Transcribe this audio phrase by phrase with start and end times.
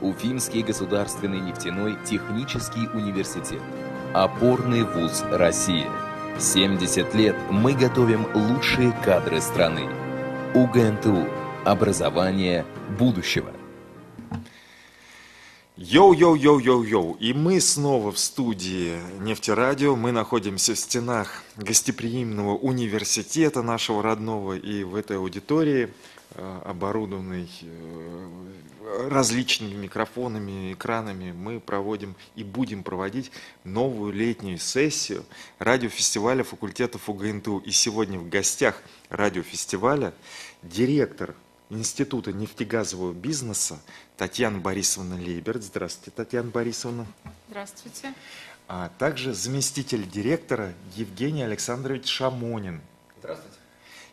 [0.00, 3.60] Уфимский государственный нефтяной технический университет.
[4.14, 5.86] Опорный вуз России.
[6.38, 9.90] 70 лет мы готовим лучшие кадры страны.
[10.54, 11.26] УГНТУ.
[11.64, 12.64] Образование
[12.96, 13.50] будущего.
[15.76, 17.16] Йоу-йоу-йоу-йоу-йоу.
[17.18, 19.96] И мы снова в студии Нефтерадио.
[19.96, 24.56] Мы находимся в стенах гостеприимного университета нашего родного.
[24.56, 25.88] И в этой аудитории,
[26.34, 28.28] э, оборудованной э,
[29.08, 33.30] различными микрофонами, экранами, мы проводим и будем проводить
[33.64, 35.24] новую летнюю сессию
[35.58, 37.58] радиофестиваля факультетов УГНТУ.
[37.58, 40.14] И сегодня в гостях радиофестиваля
[40.62, 41.34] директор
[41.70, 43.78] Института нефтегазового бизнеса
[44.16, 45.62] Татьяна Борисовна Лейберт.
[45.62, 47.06] Здравствуйте, Татьяна Борисовна.
[47.48, 48.14] Здравствуйте.
[48.68, 52.80] А также заместитель директора Евгений Александрович Шамонин.
[53.18, 53.57] Здравствуйте.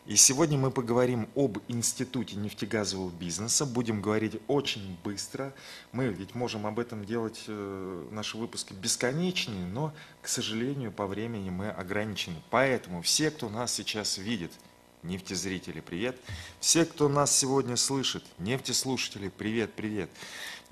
[0.06, 3.66] И сегодня мы поговорим об Институте нефтегазового бизнеса.
[3.66, 5.52] Будем говорить очень быстро.
[5.90, 11.50] Мы ведь можем об этом делать э, наши выпуски бесконечные, но, к сожалению, по времени
[11.50, 12.36] мы ограничены.
[12.50, 14.52] Поэтому все, кто нас сейчас видит–
[15.02, 16.16] нефтезрители, привет.
[16.60, 20.08] Все, кто нас сегодня слышит, нефтеслушатели, привет, привет.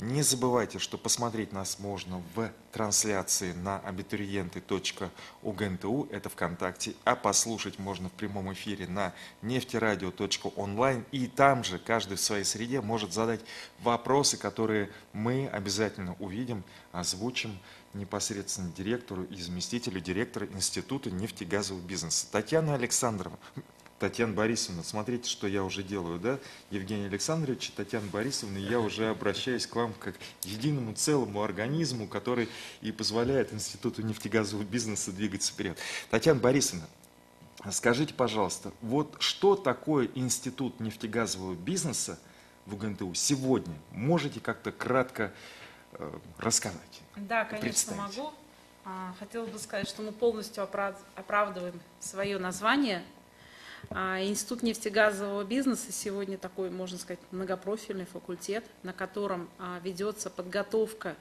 [0.00, 8.08] Не забывайте, что посмотреть нас можно в трансляции на абитуриенты.угнту, это ВКонтакте, а послушать можно
[8.08, 11.04] в прямом эфире на нефтерадио.онлайн.
[11.12, 13.42] И там же каждый в своей среде может задать
[13.82, 17.56] вопросы, которые мы обязательно увидим, озвучим
[17.94, 22.26] непосредственно директору и заместителю директора Института нефтегазового бизнеса.
[22.32, 23.38] Татьяна Александровна,
[23.98, 26.38] Татьяна Борисовна, смотрите, что я уже делаю, да?
[26.70, 32.48] Евгений Александрович, Татьяна Борисовна, я уже обращаюсь к вам как к единому целому организму, который
[32.80, 35.78] и позволяет Институту нефтегазового бизнеса двигаться вперед.
[36.10, 36.86] Татьяна Борисовна,
[37.70, 42.18] скажите, пожалуйста, вот что такое Институт нефтегазового бизнеса
[42.66, 43.74] в УГНТУ сегодня?
[43.92, 45.32] Можете как-то кратко
[45.92, 47.00] э, рассказать?
[47.16, 48.32] Да, конечно, могу.
[48.84, 50.62] А, хотела бы сказать, что мы полностью
[51.16, 53.02] оправдываем свое название
[53.90, 61.16] Институт нефтегазового бизнеса сегодня такой, можно сказать, многопрофильный факультет, на котором а, ведется подготовка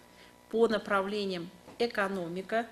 [0.49, 2.67] по направлениям экономика,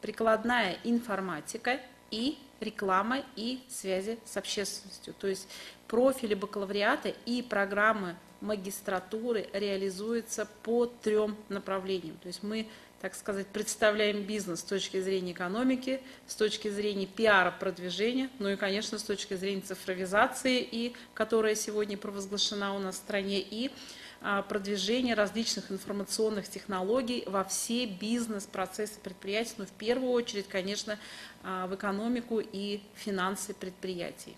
[0.00, 1.80] прикладная информатика
[2.10, 5.14] и реклама и связи с общественностью.
[5.14, 5.48] То есть
[5.88, 12.16] профили бакалавриата и программы магистратуры реализуются по трем направлениям.
[12.18, 12.66] То есть мы
[13.02, 18.56] так сказать, представляем бизнес с точки зрения экономики, с точки зрения пиара, продвижения, ну и,
[18.56, 23.72] конечно, с точки зрения цифровизации, и, которая сегодня провозглашена у нас в стране, и
[24.20, 30.96] а, продвижения различных информационных технологий во все бизнес-процессы предприятий, но в первую очередь, конечно,
[31.42, 34.36] а, в экономику и финансы предприятий.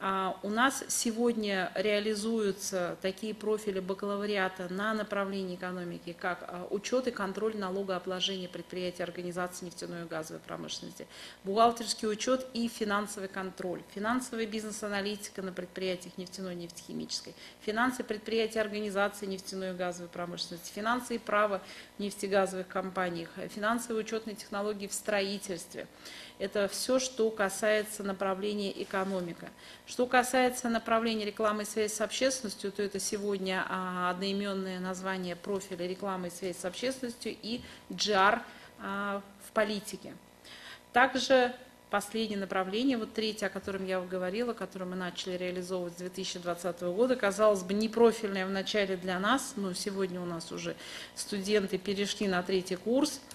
[0.00, 7.10] А, у нас сегодня реализуются такие профили бакалавриата на направлении экономики, как а, учет и
[7.10, 11.08] контроль налогообложения предприятий организации нефтяной и газовой промышленности,
[11.42, 19.26] бухгалтерский учет и финансовый контроль, финансовая бизнес-аналитика на предприятиях нефтяной и нефтехимической, финансы предприятий организации
[19.26, 21.60] нефтяной и газовой промышленности, финансы и право
[21.96, 25.88] в нефтегазовых компаниях, финансовые учетные технологии в строительстве–
[26.38, 29.48] это все, что касается направления экономика.
[29.86, 35.86] Что касается направления рекламы и связи с общественностью, то это сегодня а, одноименное название профиля
[35.86, 38.40] рекламы и связи с общественностью и GR
[38.80, 40.14] а, в политике.
[40.92, 41.54] Также
[41.90, 47.16] последнее направление, вот третье, о котором я говорила, которое мы начали реализовывать с 2020 года,
[47.16, 50.76] казалось бы, не профильное в начале для нас, но сегодня у нас уже
[51.14, 53.20] студенты перешли на третий курс–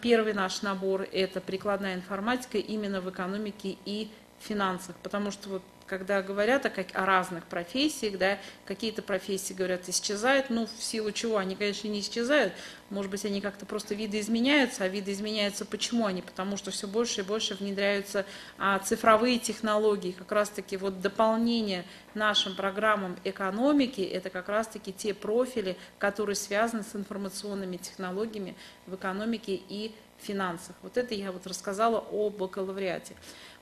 [0.00, 4.08] первый наш набор– это прикладная информатика именно в экономике и
[4.40, 9.88] финансах, потому что вот когда говорят о, как, о разных профессиях, да, какие-то профессии, говорят,
[9.88, 11.36] исчезают, ну, в силу чего?
[11.36, 12.52] Они, конечно, не исчезают,
[12.90, 16.22] может быть, они как-то просто виды изменяются, а виды изменяются почему они?
[16.22, 18.24] Потому что все больше и больше внедряются
[18.58, 25.76] а, цифровые технологии, как раз-таки вот дополнение нашим программам экономики, это как раз-таки те профили,
[25.98, 28.54] которые связаны с информационными технологиями
[28.86, 30.76] в экономике и финансах.
[30.82, 33.14] Вот это я вот рассказала о бакалавриате.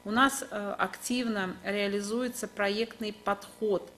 [0.04, 3.88] У нас э, активно реализуется проектный подход.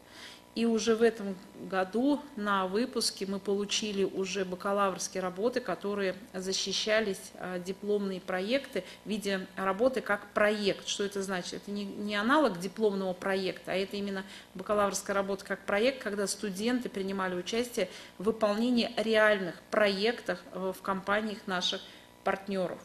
[0.54, 1.34] И уже в этом
[1.68, 9.46] году на выпуске мы получили уже бакалаврские работы, которые защищались, э, дипломные проекты в виде
[9.56, 10.86] работы как проект.
[10.86, 11.54] Что это значит?
[11.54, 17.34] Это не, аналог дипломного проекта, а это именно бакалаврская работа как проект, когда студенты принимали
[17.34, 21.80] участие в выполнении реальных проектов э, в компаниях наших
[22.22, 22.78] партнеров.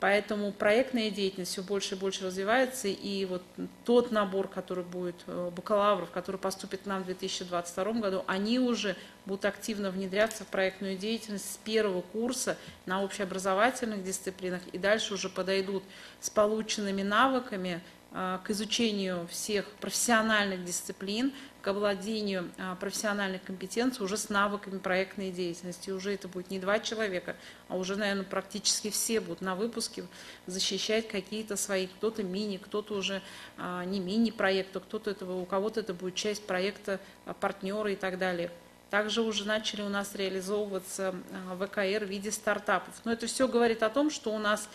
[0.00, 3.42] Поэтому проектная деятельность все больше и больше развивается, и вот
[3.84, 8.96] тот набор, который будет э, бакалавров, который поступит к нам в 2022 году, они уже
[9.26, 15.28] будут активно внедряться в проектную деятельность с первого курса на общеобразовательных дисциплинах и дальше уже
[15.28, 15.84] подойдут
[16.18, 24.16] с полученными навыками э, к изучению всех профессиональных дисциплин, к овладению а, профессиональной компетенцией уже
[24.16, 25.90] с навыками проектной деятельности.
[25.90, 27.36] Уже это будет не два человека,
[27.68, 30.04] а уже, наверное, практически все будут на выпуске
[30.46, 33.22] защищать какие-то свои, кто-то мини, кто-то уже
[33.56, 38.18] а, не мини-проекты, кто-то этого, у кого-то это будет часть проекта а, партнера и так
[38.18, 38.50] далее.
[38.90, 41.14] Также уже начали у нас реализовываться
[41.60, 42.92] ВКР в виде стартапов.
[43.04, 44.68] Но это все говорит о том, что у нас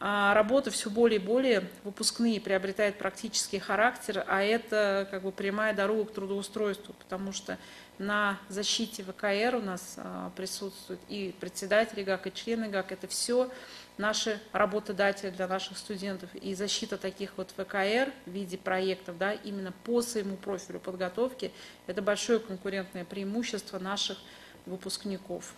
[0.00, 5.74] а работа все более и более выпускные приобретает практический характер, а это как бы прямая
[5.74, 7.58] дорога к трудоустройству, потому что
[7.98, 12.92] на защите ВКР у нас а, присутствуют и председатели ГАК, и члены ГАК.
[12.92, 13.50] Это все
[13.96, 16.32] наши работодатели для наших студентов.
[16.36, 21.50] И защита таких вот ВКР в виде проектов, да, именно по своему профилю подготовки,
[21.88, 24.18] это большое конкурентное преимущество наших
[24.64, 25.52] выпускников.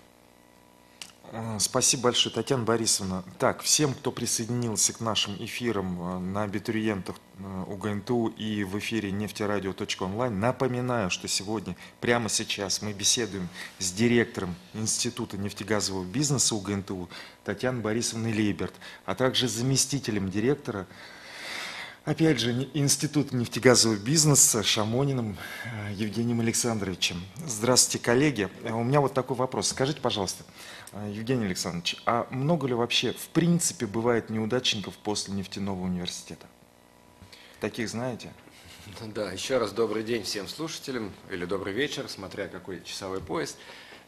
[1.32, 3.22] А, спасибо большое, Татьяна Борисовна.
[3.38, 9.12] Так, всем, кто присоединился к нашим эфирам а, на абитуриентах а, УГНТУ и в эфире
[9.12, 17.08] нефтерадио.онлайн, напоминаю, что сегодня, прямо сейчас, мы беседуем с директором Института нефтегазового бизнеса УГНТУ
[17.44, 20.88] Татьяной Борисовной Лейберт, а также заместителем директора
[22.10, 25.36] Опять же, Институт нефтегазового бизнеса Шамониным
[25.92, 27.22] Евгением Александровичем.
[27.46, 28.48] Здравствуйте, коллеги.
[28.64, 29.68] У меня вот такой вопрос.
[29.68, 30.42] Скажите, пожалуйста,
[30.90, 36.48] а, Евгений Александрович, а много ли вообще в принципе бывает неудачников после нефтяного университета?
[37.60, 38.32] Таких знаете?
[39.14, 43.56] Да, еще раз добрый день всем слушателям, или добрый вечер, смотря какой часовой пояс.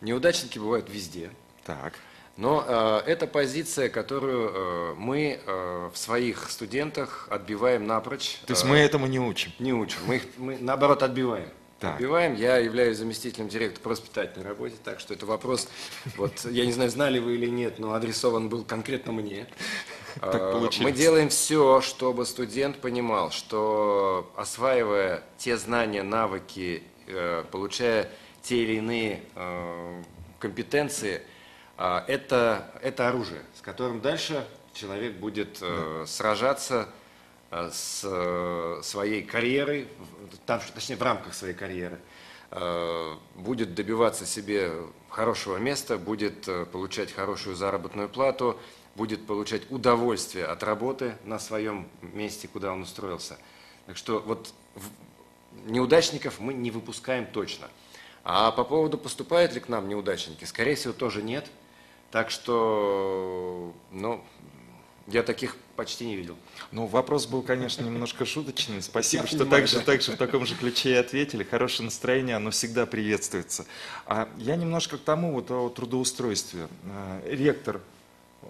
[0.00, 1.30] Неудачники бывают везде.
[1.64, 2.00] Так.
[2.36, 8.38] Но э, это позиция, которую э, мы э, в своих студентах отбиваем напрочь.
[8.46, 9.52] То есть э, мы этому не учим?
[9.58, 11.50] Не учим, мы их мы, наоборот отбиваем.
[11.78, 11.96] Так.
[11.96, 12.34] Отбиваем.
[12.36, 15.68] Я являюсь заместителем директора по воспитательной работе, так что это вопрос,
[16.16, 19.46] вот я не знаю, знали вы или нет, но адресован был конкретно мне.
[20.20, 28.10] А, мы делаем все, чтобы студент понимал, что осваивая те знания, навыки, э, получая
[28.42, 30.02] те или иные э,
[30.38, 31.22] компетенции,
[31.76, 36.88] это, это оружие, с которым дальше человек будет э, сражаться
[37.52, 39.86] Э, с э, своей карьерой,
[40.46, 42.00] там, точнее в рамках своей карьеры,
[43.34, 44.70] будет добиваться себе
[45.08, 48.58] хорошего места, будет получать хорошую заработную плату,
[48.94, 53.38] будет получать удовольствие от работы на своем месте, куда он устроился.
[53.86, 54.52] Так что вот
[55.64, 57.68] неудачников мы не выпускаем точно.
[58.22, 61.46] А по поводу поступают ли к нам неудачники, скорее всего, тоже нет.
[62.12, 64.22] Так что, ну,
[65.06, 66.36] я таких почти не видел.
[66.70, 68.82] Ну, вопрос был, конечно, немножко шуточный.
[68.82, 71.42] Спасибо, что так же, так же в таком же ключе и ответили.
[71.42, 73.64] Хорошее настроение, оно всегда приветствуется.
[74.04, 76.68] А я немножко к тому вот о трудоустройстве.
[76.84, 77.80] Э, ректор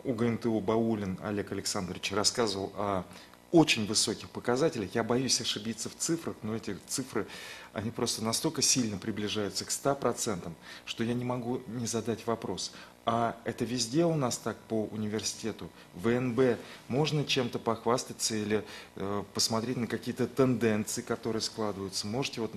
[0.03, 3.05] УГНТУ Баулин Олег Александрович рассказывал о
[3.53, 4.95] очень высоких показателях.
[4.95, 7.27] Я боюсь ошибиться в цифрах, но эти цифры,
[7.75, 10.51] они просто настолько сильно приближаются к 100%,
[10.87, 12.73] что я не могу не задать вопрос.
[13.05, 15.69] А это везде у нас так по университету?
[15.95, 18.65] ВНБ можно чем-то похвастаться или
[18.97, 22.07] э, посмотреть на какие-то тенденции, которые складываются?
[22.07, 22.53] Можете вот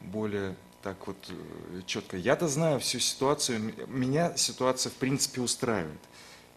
[0.00, 2.16] более так вот э, четко?
[2.16, 6.00] Я-то знаю всю ситуацию, меня ситуация в принципе устраивает.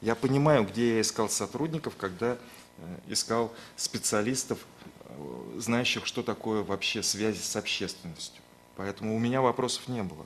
[0.01, 2.37] Я понимаю, где я искал сотрудников, когда
[2.77, 4.59] Э, искал специалистов,
[5.05, 8.41] э, знающих, что такое вообще связи с общественностью.
[8.75, 10.25] Поэтому у меня вопросов не было.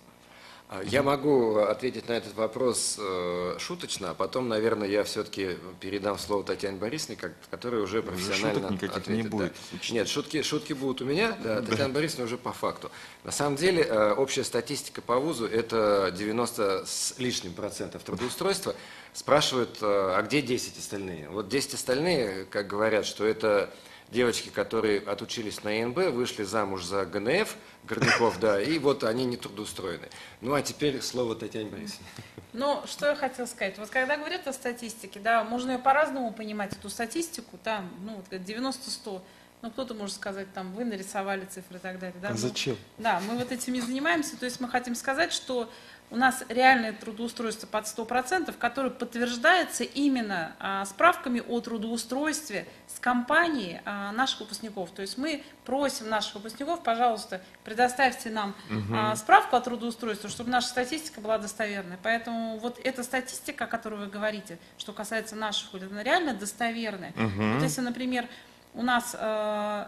[0.74, 6.18] А, я могу ответить на этот вопрос э, шуточно, а потом, наверное, я все-таки передам
[6.18, 7.18] слово Татьяне Борисовне,
[7.50, 9.24] которая уже профессионально Шуток никаких ответит.
[9.24, 9.54] не будет.
[9.74, 9.78] Да.
[9.90, 12.90] Нет, шутки, шутки будут у меня, да, Татьяна Борисовна уже по факту.
[13.26, 18.74] На самом деле, э, общая статистика по вузу– это 90 с лишним процентов трудоустройства.
[19.12, 21.28] Спрашивают, э, а где 10 остальные?
[21.28, 23.70] Вот 10 остальные, как говорят, что это
[24.12, 29.38] девочки, которые отучились на ИНБ, вышли замуж за ГНФ, Горняков, да, и вот они не
[29.38, 30.10] трудоустроены.
[30.42, 32.06] Ну, а теперь слово Татьяне Борисовне.
[32.54, 33.78] Ну, что я хотела сказать.
[33.78, 38.40] Вот когда говорят о статистике, да, можно ее по-разному понимать, эту статистику, там, ну, вот
[38.40, 39.22] 90-100.
[39.62, 42.20] Ну, кто-то может сказать, там, вы нарисовали цифры и так далее.
[42.20, 42.30] Да?
[42.30, 42.76] А зачем?
[42.98, 44.36] Да, мы вот этим и занимаемся.
[44.36, 45.72] То есть мы хотим сказать, что
[46.12, 53.80] у нас реальное трудоустройство под 100%, которое подтверждается именно а, справками о трудоустройстве с компанией
[53.86, 54.92] а, наших выпускников.
[54.92, 58.94] То есть мы просим наших выпускников, пожалуйста, предоставьте нам угу.
[58.94, 61.98] а, справку о трудоустройстве, чтобы наша статистика была достоверной.
[62.04, 67.12] Поэтому вот эта статистика, о которой вы говорите, что касается наших, она реально достоверная.
[67.12, 67.54] Угу.
[67.54, 68.28] Вот если, например,
[68.74, 69.86] у нас э,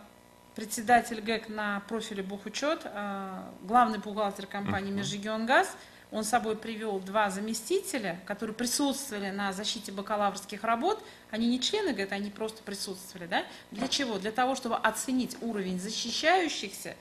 [0.55, 5.75] председатель ГЭК на профиле Бухучет, э, главный бухгалтер компании Межрегионгаз,
[6.13, 11.03] он с собой привел два заместителя, которые присутствовали на защите бакалаврских работ.
[11.31, 13.25] Они не члены ГЭК, они просто присутствовали.
[13.25, 13.43] Да?
[13.71, 14.19] Для чего?
[14.19, 16.95] Для того, чтобы оценить уровень защищающихся.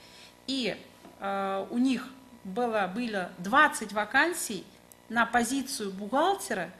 [0.47, 0.79] И
[1.21, 2.09] э, у них
[2.45, 4.65] было, было 20 вакансий
[5.11, 6.71] на позицию бухгалтера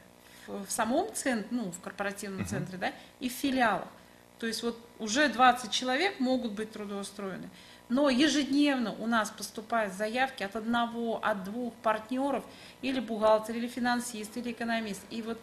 [0.47, 2.49] в, в самом центре, ну, в корпоративном uh-huh.
[2.49, 3.87] центре, да, и в филиалах.
[4.39, 7.47] То есть вот уже 20 человек могут быть трудоустроены.
[7.89, 12.43] Но ежедневно у нас поступают заявки от одного, от двух партнеров,
[12.81, 15.01] или бухгалтер, или финансист, или экономист.
[15.09, 15.39] И вот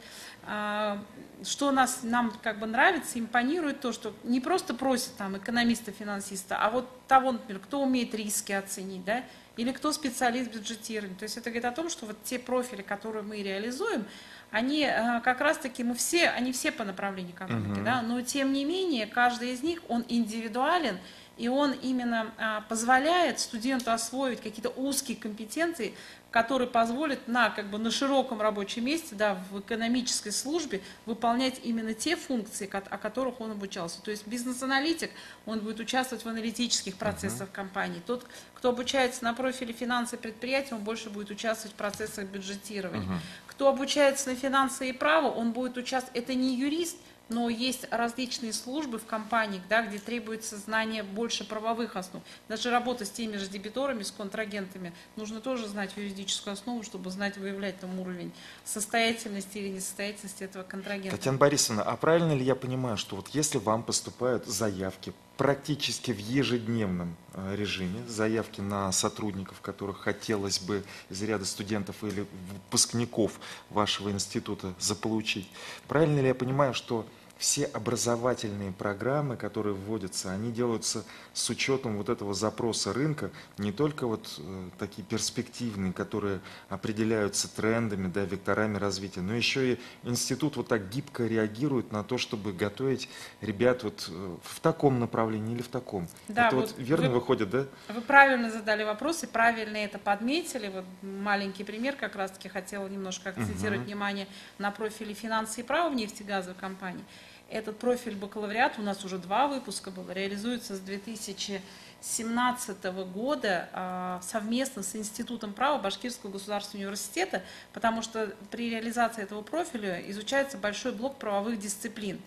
[0.46, 1.02] а,
[1.44, 6.56] что нас, нам как бы нравится, импонирует то, что не просто просят там экономиста, финансиста,
[6.56, 9.22] а вот того, например, кто умеет риски оценить, да,
[9.56, 11.16] или кто специалист бюджетирования.
[11.16, 14.06] То есть это говорит о том, что вот те профили, которые мы реализуем,
[14.50, 17.84] они э, как раз-таки, мы все, они все по направлению экономики, uh-huh.
[17.84, 20.98] да, но тем не менее, каждый из них, он индивидуален,
[21.40, 25.94] и он именно а, позволяет студенту освоить какие-то узкие компетенции,
[26.30, 31.94] которые позволят на, как бы, на широком рабочем месте, да, в экономической службе выполнять именно
[31.94, 34.02] те функции, о которых он обучался.
[34.02, 35.10] То есть бизнес-аналитик,
[35.46, 37.54] он будет участвовать в аналитических процессах uh-huh.
[37.54, 38.02] компании.
[38.06, 43.08] Тот, кто обучается на профиле финансы предприятия, он больше будет участвовать в процессах бюджетирования.
[43.08, 43.18] Uh-huh.
[43.46, 46.98] Кто обучается на финансы и право, он будет участвовать, это не юрист,
[47.30, 52.22] но есть различные службы в компаниях, да, где требуется знание больше правовых основ.
[52.48, 57.38] Даже работа с теми же дебиторами, с контрагентами, нужно тоже знать юридическую основу, чтобы знать,
[57.38, 58.32] выявлять там уровень
[58.64, 61.16] состоятельности или несостоятельности этого контрагента.
[61.16, 66.18] Татьяна Борисовна, а правильно ли я понимаю, что вот если вам поступают заявки практически в
[66.18, 73.40] ежедневном э, режиме, заявки на сотрудников, которых хотелось бы из ряда студентов или выпускников
[73.70, 75.48] вашего института заполучить,
[75.88, 77.06] правильно ли я понимаю, что
[77.40, 84.06] все образовательные программы, которые вводятся, они делаются с учетом вот этого запроса рынка, не только
[84.06, 90.68] вот э, такие перспективные, которые определяются трендами, да, векторами развития, но еще и институт вот
[90.68, 93.08] так гибко реагирует на то, чтобы готовить
[93.40, 96.08] ребят вот э, в таком направлении или в таком.
[96.28, 97.64] Да, это вот, вот верно вы, выходит, да?
[97.88, 100.68] Вы правильно задали вопрос и правильно это подметили.
[100.68, 103.86] Вот маленький пример как раз-таки хотела немножко акцентировать угу.
[103.86, 107.04] внимание на профиле финансы и права в нефтегазовой компании.
[107.50, 114.84] Этот профиль бакалавриат, у нас уже два выпуска было, реализуется с 2017 года а, совместно
[114.84, 121.16] с Институтом права Башкирского государственного университета, потому что при реализации этого профиля изучается большой блок
[121.16, 122.20] правовых дисциплин.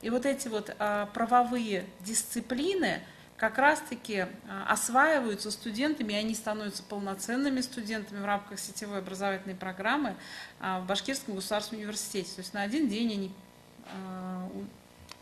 [0.00, 3.02] И вот эти вот а, правовые дисциплины,
[3.36, 10.16] как раз-таки а, осваиваются студентами, и они становятся полноценными студентами в рамках сетевой образовательной программы
[10.58, 12.30] в Башкирском государственном университете.
[12.34, 13.32] То есть на один день они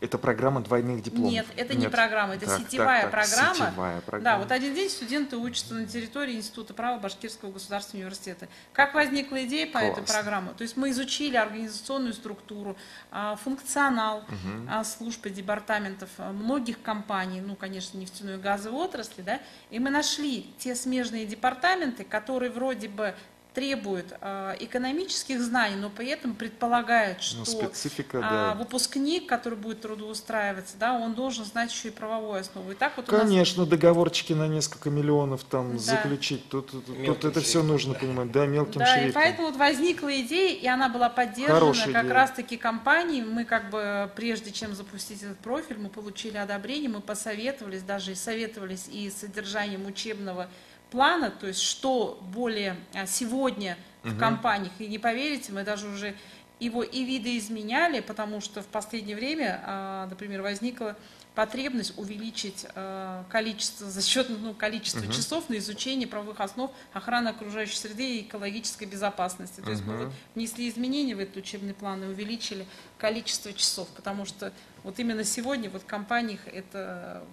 [0.03, 1.31] это программа двойных дипломов?
[1.31, 1.83] Нет, это Нет.
[1.83, 3.55] не программа, это так, сетевая, так, так, программа.
[3.55, 4.37] сетевая программа.
[4.37, 8.49] Да, вот один день студенты учатся на территории Института права Башкирского государственного университета.
[8.73, 9.97] Как возникла идея по Класс.
[9.97, 10.49] этой программе?
[10.57, 12.75] То есть мы изучили организационную структуру,
[13.11, 14.83] а, функционал угу.
[14.83, 20.53] служб и департаментов многих компаний, ну, конечно, нефтяной и газовой отрасли, да, и мы нашли
[20.57, 23.15] те смежные департаменты, которые вроде бы
[23.53, 28.55] требует э, экономических знаний, но при этом предполагает, ну, что ну, специфика, э, да.
[28.55, 32.71] выпускник, который будет трудоустраиваться, да, он должен знать еще и правовую основу.
[32.71, 33.69] И так вот Конечно, нас...
[33.69, 35.77] договорчики на несколько миллионов там да.
[35.77, 37.99] заключить, тут, тут, тут это все нужно да.
[37.99, 39.09] понимать, да, мелким да, шрифтом.
[39.09, 43.21] И поэтому вот возникла идея, и она была поддержана Хорошая как раз-таки компанией.
[43.21, 48.15] Мы как бы, прежде чем запустить этот профиль, мы получили одобрение, мы посоветовались, даже и
[48.15, 50.49] советовались и с содержанием учебного
[50.93, 56.15] плана, то есть что более а, сегодня в компаниях, и не поверите, мы даже уже
[56.59, 60.95] его и видоизменяли, потому что в последнее время, а, например, возникла
[61.33, 65.11] потребность увеличить а, количество за счет ну, количества угу.
[65.11, 69.61] часов на изучение правовых основ охраны окружающей среды и экологической безопасности.
[69.61, 72.67] То есть мы внесли изменения в этот учебный план и увеличили
[72.99, 74.53] количество часов, потому что
[74.83, 77.23] вот именно сегодня вот в компаниях это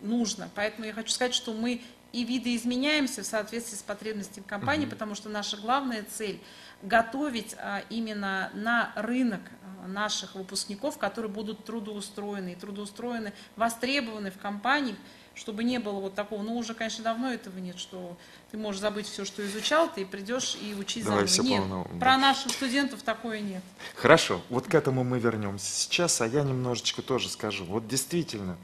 [0.00, 0.48] нужно.
[0.54, 4.92] Поэтому я хочу сказать, что мы и видоизменяемся в соответствии с потребностями компании, угу.
[4.92, 6.40] потому что наша главная цель
[6.82, 9.40] готовить а, именно на рынок
[9.82, 14.96] а, наших выпускников, которые будут трудоустроены и трудоустроены, востребованы в компаниях,
[15.34, 18.16] чтобы не было вот такого, ну уже, конечно, давно этого нет, что
[18.50, 21.48] ты можешь забыть все, что изучал, ты придешь и учить Давай заново.
[21.48, 21.98] Нет, полно, да.
[21.98, 23.62] про наших студентов такое нет.
[23.94, 27.64] Хорошо, вот к этому мы вернемся сейчас, а я немножечко тоже скажу.
[27.64, 28.56] Вот действительно,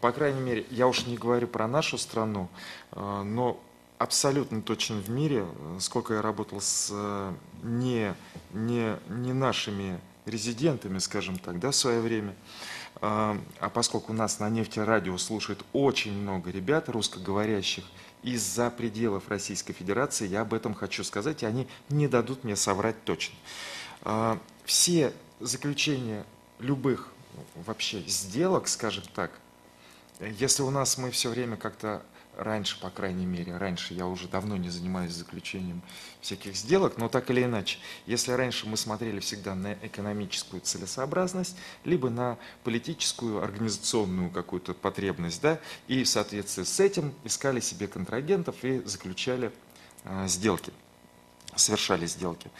[0.00, 2.48] по крайней мере, я уж не говорю про нашу страну,
[2.92, 3.60] э, но
[3.98, 6.92] абсолютно точно в мире, э, сколько я работал с
[7.62, 8.14] не,
[8.52, 12.34] не, не нашими резидентами, скажем так, да, в свое время,
[13.00, 13.38] а,
[13.72, 17.84] поскольку у нас на нефтерадио слушает очень много ребят русскоговорящих
[18.22, 22.96] из-за пределов Российской Федерации, я об этом хочу сказать, и они не дадут мне соврать
[23.04, 23.36] точно.
[24.64, 26.24] Все заключения
[26.58, 27.12] любых
[27.54, 29.30] вообще сделок, скажем так,
[30.20, 32.02] если у нас мы все время как-то
[32.36, 35.82] раньше, по крайней мере, раньше я уже давно не занимаюсь заключением
[36.20, 42.10] всяких сделок, но так или иначе, если раньше мы смотрели всегда на экономическую целесообразность, либо
[42.10, 48.80] на политическую, организационную какую-то потребность, да, и в соответствии с этим искали себе контрагентов и
[48.84, 49.50] заключали
[50.04, 50.72] э, сделки,
[51.54, 52.50] совершали сделки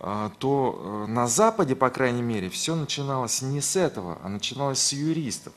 [0.00, 4.80] а, то э, на Западе, по крайней мере, все начиналось не с этого, а начиналось
[4.80, 5.54] с юристов.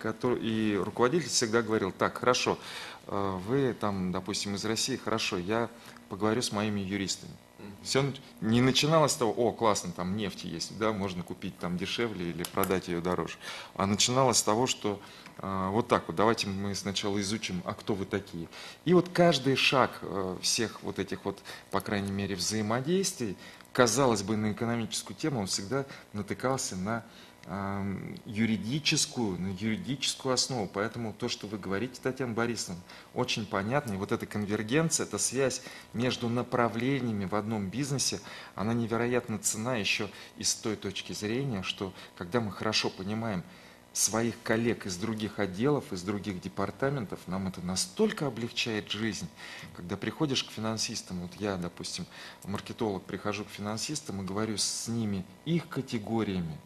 [0.00, 2.58] Который, и руководитель всегда говорил, так, хорошо,
[3.10, 5.68] Э, вы там, допустим, из России, хорошо, я
[6.08, 7.32] поговорю с моими юристами.
[7.82, 8.04] Все
[8.40, 12.42] не начиналось с того, о, классно, там нефть есть, да, можно купить там дешевле или
[12.44, 13.36] продать ее дороже.
[13.74, 15.00] А начиналось с того, что
[15.38, 18.48] э, вот так вот, давайте мы сначала изучим, а кто вы такие.
[18.84, 21.38] И вот каждый шаг э, всех вот этих вот,
[21.70, 23.36] по крайней мере, взаимодействий,
[23.72, 27.04] казалось бы, на экономическую тему, он всегда натыкался на
[28.26, 30.68] юридическую, на юридическую основу.
[30.72, 32.80] Поэтому то, что вы говорите, Татьяна Борисовна,
[33.14, 33.94] очень понятно.
[33.94, 38.20] И вот эта конвергенция, эта связь между направлениями в одном бизнесе,
[38.54, 43.42] она невероятно цена еще и с той точки зрения, что когда мы хорошо понимаем
[43.92, 49.28] своих коллег из других отделов, из других департаментов, нам это настолько облегчает жизнь.
[49.74, 52.06] Когда приходишь к финансистам, вот я, допустим,
[52.44, 56.56] маркетолог, прихожу к финансистам и говорю с ними их категориями,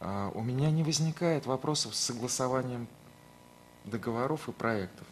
[0.00, 2.86] у меня не возникает вопросов с согласованием
[3.84, 5.06] договоров и проектов.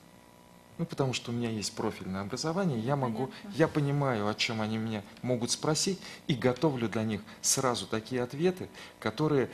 [0.79, 4.77] Ну, потому что у меня есть профильное образование, я могу, я понимаю, о чем они
[4.77, 8.68] меня могут спросить, и готовлю для них сразу такие ответы,
[9.01, 9.49] которые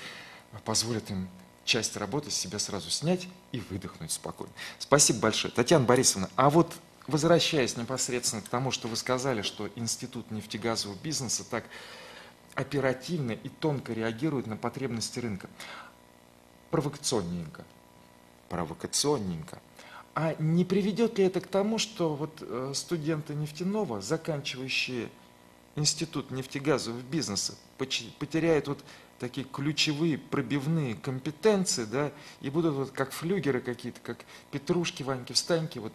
[0.64, 1.28] позволят им
[1.64, 4.52] часть работы с себя сразу снять и выдохнуть спокойно.
[4.80, 5.54] Спасибо большое.
[5.54, 6.74] Татьяна Борисовна, а вот
[7.06, 11.64] возвращаясь непосредственно к тому, что вы сказали, что Институт нефтегазового бизнеса так
[12.54, 15.48] оперативно и тонко реагирует на потребности рынка.
[16.70, 17.64] Провокационненько.
[18.48, 19.60] Провокационненько.
[20.14, 25.08] А не приведет ли это к тому, что вот э, студенты нефтяного, заканчивающие
[25.74, 28.84] институт нефтегазового бизнеса, потеряют вот
[29.18, 34.18] такие ключевые пробивные компетенции, да, и будут вот как флюгеры какие-то, как
[34.50, 35.92] петрушки, ваньки, встаньки, вот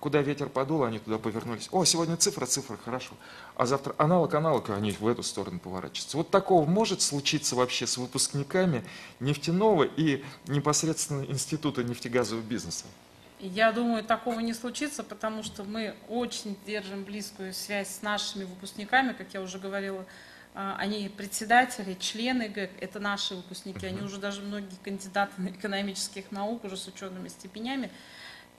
[0.00, 1.68] куда ветер подул, они туда повернулись.
[1.72, 3.14] О, сегодня цифра, цифра, хорошо.
[3.56, 6.16] А завтра аналог, аналог, они в эту сторону поворачиваются.
[6.16, 8.84] Вот такого может случиться вообще с выпускниками
[9.20, 12.86] нефтяного и непосредственно института нефтегазового бизнеса?
[13.38, 19.12] Я думаю, такого не случится, потому что мы очень держим близкую связь с нашими выпускниками,
[19.12, 20.06] как я уже говорила,
[20.54, 26.32] а, они председатели, члены ГЭК, это наши выпускники, они уже даже многие кандидаты на экономических
[26.32, 27.90] наук, уже с учеными степенями.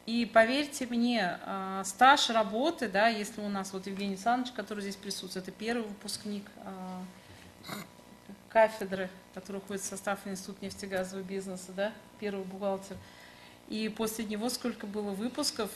[0.07, 4.95] И поверьте мне, а, стаж работы, да, если у нас вот Евгений Александрович, который здесь
[4.95, 7.03] присутствует, это первый выпускник а,
[8.47, 11.91] кафедры, который входит в состав Института нефтегазового бизнеса, да,
[12.21, 12.95] первый бухгалтер.
[13.67, 15.69] И после него сколько было выпусков,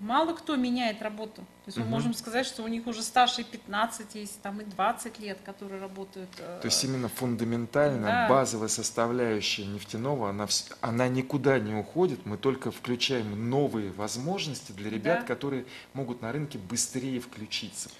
[0.00, 1.42] мало кто меняет работу.
[1.42, 1.84] То есть угу.
[1.86, 5.38] мы можем сказать, что у них уже стаж и 15 есть, там и 20 лет,
[5.44, 6.30] которые работают.
[6.38, 8.28] Э, То есть именно фундаментальная, да.
[8.28, 10.46] базовая составляющая нефтяного, она,
[10.80, 15.26] она никуда не уходит, мы только включаем новые возможности для ребят, да.
[15.26, 17.90] которые могут на рынке быстрее включиться.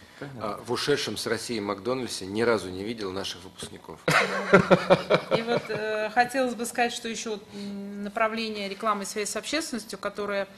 [0.41, 4.01] А, в ушедшем с России Макдональдсе ни разу не видел наших выпускников.
[5.37, 10.49] И вот э, хотелось бы сказать, что еще направление рекламы связи с общественностью, которое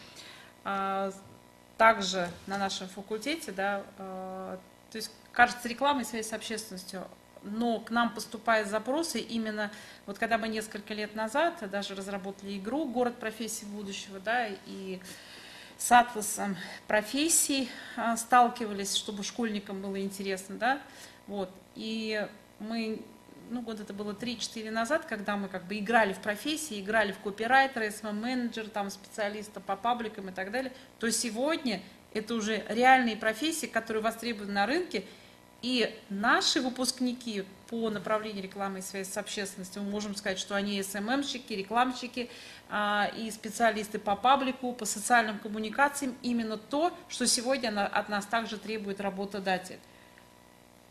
[1.76, 4.58] также на нашем факультете, да, а,
[4.90, 7.06] то есть кажется рекламой связи с общественностью,
[7.42, 9.70] но к нам поступают запросы именно,
[10.04, 15.00] вот когда мы несколько лет назад даже разработали игру «Город профессий будущего», да, и
[15.78, 20.80] с атласом профессий а, сталкивались, чтобы школьникам было интересно, да,
[21.26, 23.00] вот, и мы
[23.50, 27.18] ну, год это было 3-4 назад, когда мы как бы играли в профессии, играли в
[27.18, 31.82] копирайтера, СММ-менеджер, там, специалиста по пабликам и так далее, то сегодня
[32.14, 35.04] это уже реальные профессии, которые востребованы на рынке,
[35.62, 40.82] и наши выпускники по направлению рекламы и связи с общественностью, мы можем сказать, что они
[40.82, 42.30] СММщики, рекламщики
[42.70, 48.56] а, и специалисты по паблику, по социальным коммуникациям, именно то, что сегодня от нас также
[48.56, 49.78] требует работодатель.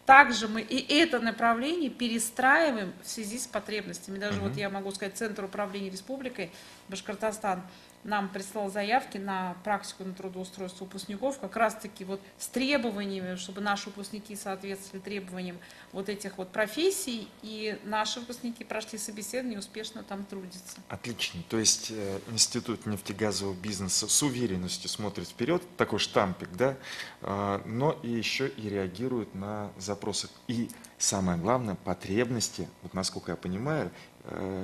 [0.10, 4.18] Также мы и это направление перестраиваем в связи с потребностями.
[4.18, 4.48] Даже угу.
[4.48, 6.52] вот я могу сказать, Центр управления республикой
[6.88, 7.62] Башкортостан–
[8.04, 13.88] нам прислал заявки на практику на трудоустройство выпускников, как раз-таки вот с требованиями, чтобы наши
[13.90, 15.58] выпускники соответствовали требованиям
[15.92, 20.78] вот этих вот профессий, и наши выпускники прошли собеседование успешно там трудятся.
[20.88, 21.42] Отлично.
[21.50, 26.78] То есть э, Институт нефтегазового бизнеса с уверенностью смотрит вперед, такой штампик, да,
[27.22, 30.30] э, но и еще и реагирует на запросы.
[30.48, 33.92] И самое главное, потребности, вот насколько я понимаю,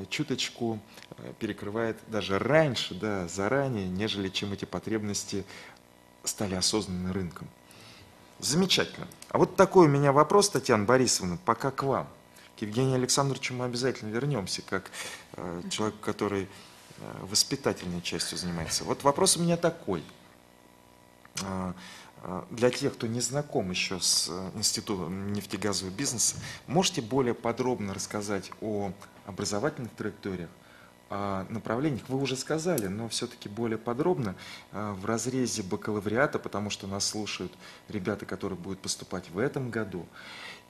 [0.10, 0.80] чуточку
[1.18, 5.46] э, перекрывает даже раньше, да, заранее, нежели чем эти потребности
[6.24, 7.48] стали осознанным рынком.
[8.40, 9.08] Замечательно.
[9.30, 12.08] А вот такой у меня вопрос, Татьяна Борисовна, пока к вам.
[12.58, 14.92] К Евгению Александровичу мы обязательно вернемся, как
[15.34, 16.48] э, человек, который э,
[17.22, 18.84] воспитательной частью занимается.
[18.84, 20.04] Вот вопрос у меня такой.
[21.42, 21.74] Э,
[22.24, 28.52] э для тех, кто не знаком еще с Институтом нефтегазового бизнеса, можете более подробно рассказать
[28.62, 28.92] о
[29.26, 30.50] образовательных траекториях,
[31.10, 34.36] о направлениях вы уже сказали, но все-таки более подробно
[34.72, 37.54] э, в разрезе бакалавриата, потому что нас слушают
[37.90, 40.08] ребята, которые будут поступать в этом году,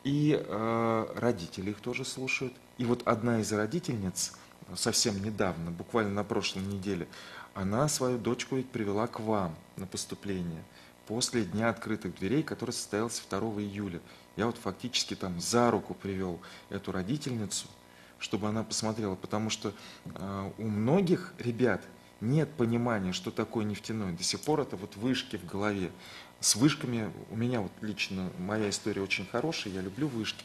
[0.04, 2.54] и э, родители их тоже слушают.
[2.78, 4.34] И вот одна из родительниц
[4.76, 7.08] совсем недавно, буквально на прошлой неделе,
[7.54, 10.64] она свою дочку ведь привела к вам на поступление
[11.08, 14.02] после Дня открытых дверей, который состоялся 2 июля.
[14.36, 17.68] Я вот фактически там за руку привел эту родительницу–
[18.20, 19.74] чтобы она посмотрела, потому что
[20.06, 21.82] э, у многих ребят
[22.22, 24.14] нет понимания, что такое нефтяной.
[24.14, 25.92] До сих пор это вот вышки в голове.
[26.40, 30.44] С вышками у меня вот лично моя история очень хорошая, я люблю вышки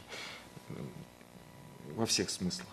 [0.68, 0.74] э,
[1.94, 2.68] во всех смыслах.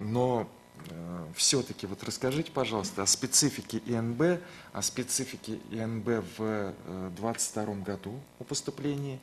[0.00, 0.48] Но
[0.90, 4.40] э, все-таки вот расскажите, пожалуйста, о специфике ИНБ,
[4.72, 6.74] о специфике ИНБ в
[7.16, 9.20] 2022 э, году о поступлении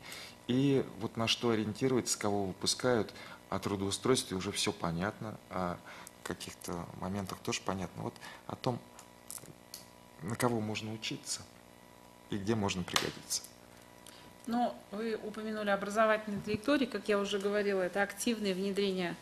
[0.48, 3.14] и вот на что ориентируется, кого выпускают,
[3.54, 5.78] о трудоустройстве уже все понятно, о
[6.24, 8.02] каких-то моментах тоже понятно.
[8.02, 8.14] Вот
[8.48, 8.80] о том,
[10.24, 11.42] на кого можно учиться
[12.32, 13.44] и где можно пригодиться.
[14.48, 19.16] Ну, вы упомянули образовательные траектории, как я уже говорила, это активное внедрение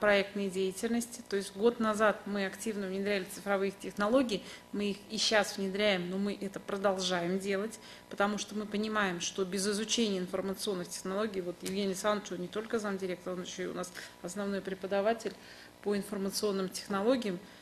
[0.00, 1.22] проектной деятельности.
[1.28, 6.16] То есть год назад мы активно внедряли цифровые технологии, мы их и сейчас внедряем, но
[6.16, 11.88] мы это продолжаем делать, потому что мы понимаем, что без изучения информационных технологий, вот Евгений
[11.88, 15.34] Александрович не только замдиректор, он еще и у нас основной преподаватель
[15.82, 17.55] по информационным технологиям, а,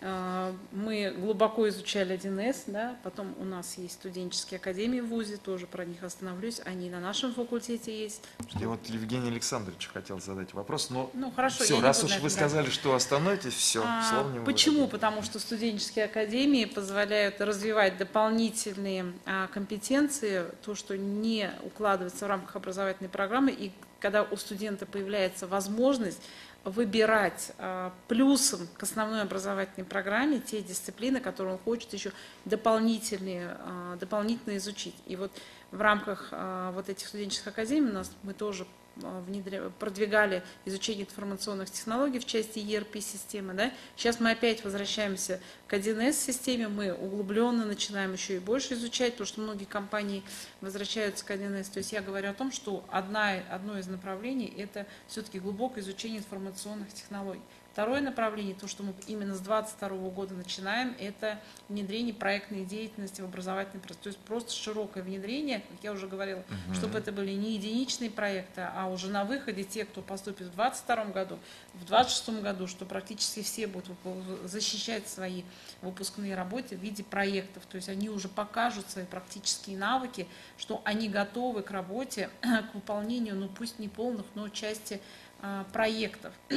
[0.00, 5.84] мы глубоко изучали 1С, да, потом у нас есть студенческие академии в ВУЗе, тоже про
[5.84, 8.22] них остановлюсь, они на нашем факультете есть.
[8.58, 12.70] Я вот Евгений Александрович хотел задать вопрос, но ну, хорошо, все, раз уж вы сказали,
[12.70, 14.88] что остановитесь, все, а, слово не Почему?
[14.88, 22.56] Потому что студенческие академии позволяют развивать дополнительные а, компетенции, то, что не укладывается в рамках
[22.56, 26.22] образовательной программы, и когда у студента появляется возможность
[26.64, 32.12] выбирать э, плюсом к основной образовательной программе те дисциплины, которые он хочет еще
[32.44, 34.94] дополнительные, э, дополнительно изучить.
[35.06, 35.32] И вот
[35.70, 39.70] в рамках э, вот этих студенческих академий у нас мы тоже а, внедря...
[39.78, 43.54] продвигали изучение информационных технологий в части ERP-системы.
[43.54, 43.72] Да?
[43.96, 49.40] Сейчас мы опять возвращаемся к 1С-системе, мы углубленно начинаем еще и больше изучать, потому что
[49.40, 50.22] многие компании
[50.60, 51.72] возвращаются к 1С.
[51.72, 56.18] То есть я говорю о том, что одна, одно из направлений– это все-таки глубокое изучение
[56.18, 57.42] информационных технологий.
[57.72, 63.24] Второе направление, то, что мы именно с 2022 года начинаем, это внедрение проектной деятельности в
[63.24, 64.02] образовательный процесс.
[64.02, 66.74] То есть просто широкое внедрение, как я уже говорила, угу.
[66.74, 71.04] чтобы это были не единичные проекты, а уже на выходе те, кто поступит в 2022
[71.12, 71.38] году,
[71.74, 73.96] в 2026 году, что практически все будут
[74.44, 75.44] защищать свои
[75.80, 77.64] выпускные работы в виде проектов.
[77.66, 80.26] То есть они уже покажут свои практические навыки,
[80.58, 85.00] что они готовы к работе, к выполнению, ну пусть не полных, но части
[85.40, 86.34] а, проектов.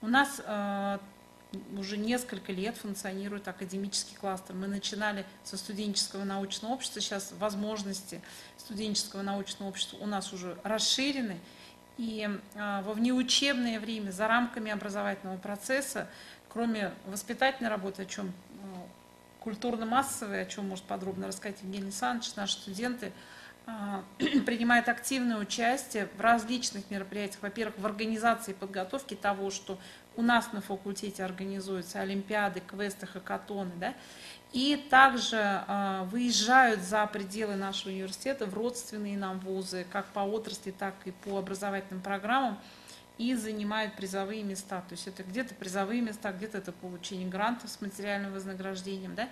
[0.00, 0.98] У нас э,
[1.76, 4.54] уже несколько лет функционирует академический кластер.
[4.54, 8.20] Мы начинали со студенческого научного общества, сейчас возможности
[8.56, 11.38] студенческого научного общества у нас уже расширены.
[11.96, 16.08] И э, во внеучебное время, за рамками образовательного процесса,
[16.48, 18.32] кроме воспитательной работы, о чем э,
[19.40, 23.12] культурно-массовой, о чем может подробно рассказать Евгений Александрович, наши студенты
[24.46, 27.42] принимает активное участие в различных мероприятиях.
[27.42, 29.78] Во-первых, в организации и подготовке того, что
[30.16, 33.94] у нас на факультете организуются олимпиады, квесты, хакатоны, да,
[34.52, 40.70] и также э, выезжают за пределы нашего университета в родственные нам вузы, как по отрасли,
[40.70, 42.58] так и по образовательным программам,
[43.18, 44.80] и занимают призовые места.
[44.88, 49.14] То есть это где-то призовые места, где-то это получение грантов с материальным вознаграждением.
[49.14, 49.28] Да?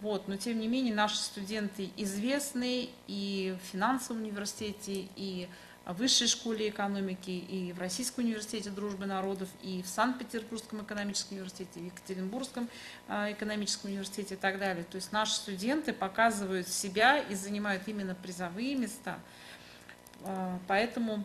[0.00, 0.28] Вот.
[0.28, 5.48] Но тем не менее наши студенты известны и в финансовом университете, и
[5.84, 11.80] в высшей школе экономики, и в Российском университете дружбы народов, и в Санкт-Петербургском экономическом университете,
[11.80, 12.68] и в Екатеринбургском
[13.08, 14.84] а, экономическом университете и так далее.
[14.84, 19.18] То есть наши студенты показывают себя и занимают именно призовые места.
[20.22, 21.24] А, поэтому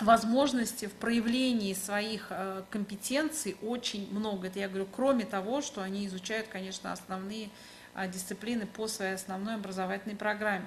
[0.00, 4.48] возможности в проявлении своих э, компетенций очень много.
[4.48, 7.50] Это я говорю, кроме того, что они изучают, конечно, основные а,
[8.08, 10.66] дисциплины по своей основной образовательной программе.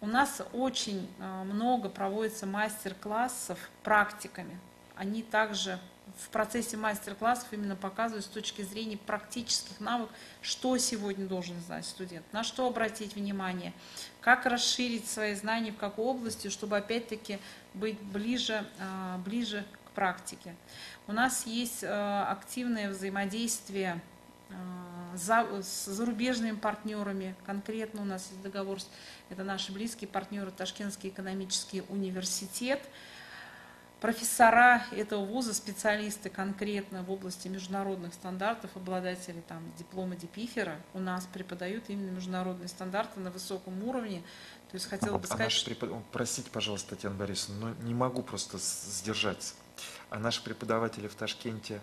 [0.00, 4.58] У нас очень э, много проводится мастер-классов практиками.
[4.94, 5.78] Они также
[6.18, 12.24] в процессе мастер-классов именно показывают с точки зрения практических навыков, что сегодня должен знать студент,
[12.32, 13.72] на что обратить внимание,
[14.20, 17.38] как расширить свои знания в какой области, чтобы опять-таки
[17.74, 20.54] быть ближе, а, ближе к практике.
[21.06, 24.00] У нас есть активное взаимодействие
[24.50, 27.34] э, с зарубежными партнерами.
[27.46, 28.78] Конкретно у нас есть договор,
[29.30, 32.80] это наши близкие партнеры Ташкентский экономический университет–
[34.00, 41.26] профессора этого вуза, специалисты конкретно в области международных стандартов, обладатели там, диплома Депифера, у нас
[41.26, 44.22] преподают именно международные стандарты на высоком уровне.
[44.70, 45.46] То есть хотела бы а сказать...
[45.46, 45.90] Наши препод...
[46.12, 49.54] Простите, пожалуйста, Татьяна Борисовна, но не могу просто сдержаться.
[50.10, 51.80] А наши преподаватели в Ташкенте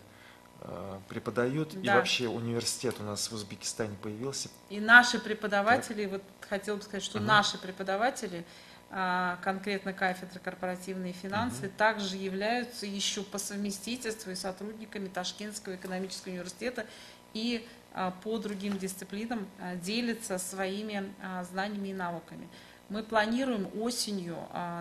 [1.10, 1.94] преподают, да.
[1.94, 4.50] и вообще университет у нас в Узбекистане появился.
[4.70, 6.12] И наши преподаватели, да.
[6.12, 7.28] вот хотела бы сказать, что угу.
[7.28, 8.46] наши преподаватели
[8.92, 11.74] а, конкретно кафедры корпоративные финансы, угу.
[11.78, 16.86] также являются еще по совместительству и сотрудниками Ташкентского экономического университета
[17.34, 21.14] и а, по другим дисциплинам а, делятся своими
[21.52, 22.48] знаниями и навыками.
[22.88, 24.38] Мы планируем осенью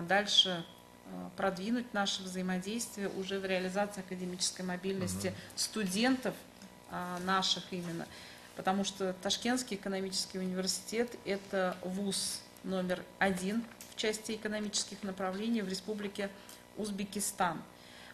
[0.07, 0.63] дальше
[1.37, 5.35] продвинуть наше взаимодействие уже в реализации академической мобильности угу.
[5.55, 6.33] студентов
[7.25, 8.07] наших именно,
[8.55, 16.29] потому что Ташкентский экономический университет– это вуз номер один в части экономических направлений в Республике
[16.77, 17.61] Узбекистан.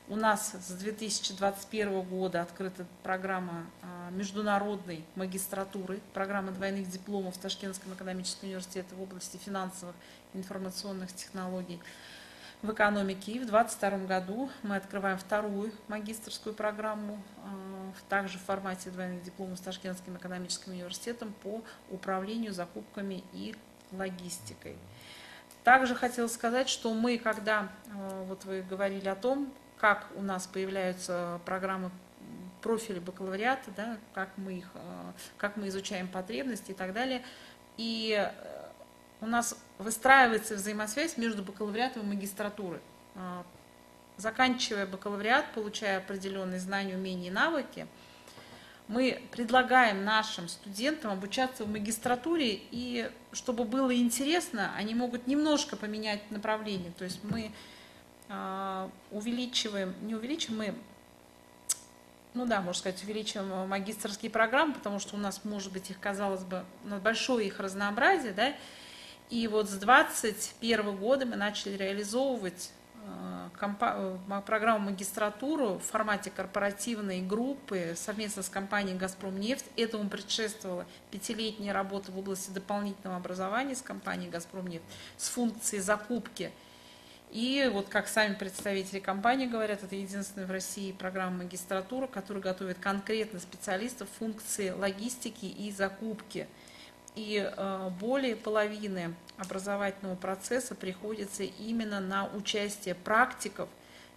[0.08, 7.94] У нас с 2021 года открыта программа а, международной магистратуры, программа двойных дипломов в Ташкентском
[7.94, 9.96] экономическом университете в области финансовых
[10.34, 11.80] и информационных технологий
[12.62, 13.34] в экономике.
[13.34, 19.58] И в 2022 году мы открываем вторую магистрскую программу, а, также в формате двойных дипломов
[19.58, 23.56] с Ташкентским экономическим университетом по управлению закупками и
[23.92, 24.78] логистикой.
[25.64, 30.48] Также хотела сказать, что мы, когда, э, вот вы говорили о том, как у нас
[30.48, 31.92] появляются программы
[32.62, 37.22] профиля бакалавриата, да, как, мы их, э, как мы изучаем потребности и так далее,
[37.78, 38.32] и
[39.22, 42.82] у нас выстраивается взаимосвязь между бакалавриатом и магистратурой.
[44.18, 47.88] Заканчивая бакалавриат, получая определенные знания, умения и навыки–
[48.92, 56.30] мы предлагаем нашим студентам обучаться в магистратуре, и чтобы было интересно, они могут немножко поменять
[56.30, 56.92] направление.
[56.98, 57.52] То есть мы
[58.28, 60.76] э, увеличиваем, не увеличиваем, мы,
[62.34, 66.44] ну да, можно сказать, увеличиваем магистрские программы, потому что у нас, может быть, их, казалось
[66.44, 66.66] бы,
[67.02, 68.54] большое их разнообразие, да,
[69.32, 72.72] и вот с 2021 года мы начали реализовывать
[73.62, 79.66] Э, программу магистратуру в формате корпоративной группы совместно с компанией «Газпром нефть».
[79.76, 84.86] Этому предшествовала пятилетняя работа в области дополнительного образования с компанией «Газпром нефть»
[85.18, 86.52] с функцией закупки.
[87.32, 92.80] И вот как сами представители компании говорят, это единственная в России программа магистратуры, которая готовит
[92.80, 96.48] конкретно специалистов функции логистики и закупки–
[97.16, 103.70] и э, более половины образовательного процесса приходится именно на участие практиков,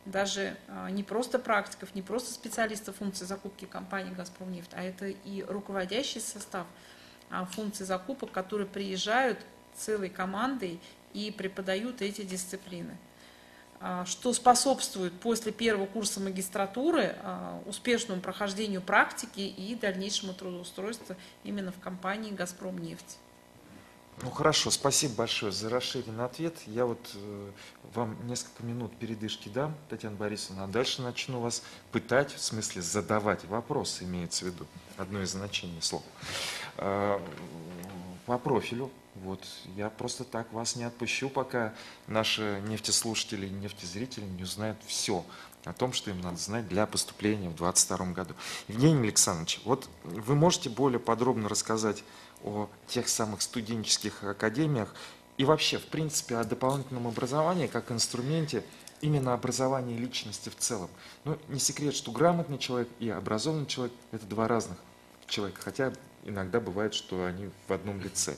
[0.05, 5.43] даже э, не просто практиков, не просто специалистов функции закупки компании «Газпромнефть», а это и
[5.43, 6.67] руководящий состав
[7.31, 9.39] а, функций закупок, которые приезжают
[9.75, 10.81] целой командой
[11.15, 12.97] и преподают эти дисциплины.
[13.87, 21.71] А, что способствует после первого курса магистратуры а, успешному прохождению практики и дальнейшему трудоустройству именно
[21.71, 23.19] в компании «Газпром нефть».
[24.23, 26.55] Ну хорошо, спасибо большое за расширенный ответ.
[26.67, 27.51] Я вот э,
[27.93, 31.63] вам несколько минут передышки дам, Татьяна Борисовна, а дальше начну вас
[31.93, 34.67] пытать, в смысле задавать вопросы, имеется в виду
[34.97, 36.05] одно из значений слова.
[36.79, 37.19] Э,
[38.25, 38.91] по профилю.
[39.17, 39.45] Вот,
[39.77, 41.73] я просто так вас не отпущу, пока
[42.09, 45.25] наши нефтеслушатели и нефтезрители не узнают все
[45.65, 48.35] о том, что им надо знать для поступления в 2022 году.
[48.69, 52.03] Евгений Александрович, вот вы можете более подробно рассказать
[52.43, 54.93] о тех самых студенческих академиях
[55.37, 58.65] и вообще, в принципе, о дополнительном образовании как инструменте
[59.01, 60.91] именно образования личности в целом.
[61.25, 64.79] Ну, не секрет, что грамотный человек и образованный человек– это два разных
[65.27, 65.93] человека, хотя
[66.25, 68.37] иногда бывает, что они в одном лице.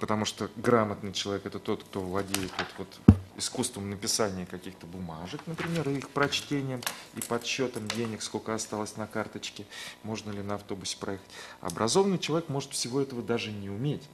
[0.00, 5.88] Потому что грамотный человек– это тот, кто владеет вот, вот искусством написания каких-то бумажек, например,
[5.88, 6.80] и их прочтением,
[7.16, 9.66] и подсчетом денег, сколько осталось на карточке,
[10.02, 11.28] можно ли на автобусе проехать.
[11.60, 14.08] Образованный человек может всего этого даже не уметь.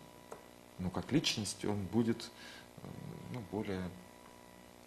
[0.79, 2.31] Но как личность он будет
[2.79, 2.87] э,
[3.33, 3.83] ну, более...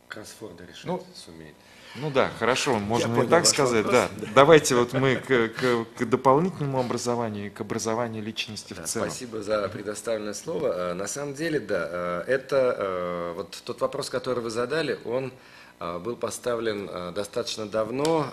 [0.08, 1.56] Кроссфорда решить ну, сумеет.
[1.96, 4.10] Ну да, хорошо, можно и так сказать, да.
[4.36, 9.10] Давайте вот мы к, к, к дополнительному образованию, к образованию личности да, в целом.
[9.10, 10.92] Спасибо за предоставленное слово.
[10.92, 15.32] А, на самом деле, да, а, это а, вот тот вопрос, который вы задали, он
[15.80, 18.30] был поставлен достаточно давно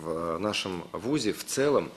[0.00, 1.92] в нашем ВУЗе в целом.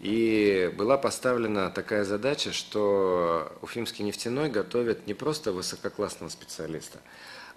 [0.00, 6.98] И была поставлена такая задача, что Уфимский нефтяной готовит не просто высококлассного специалиста,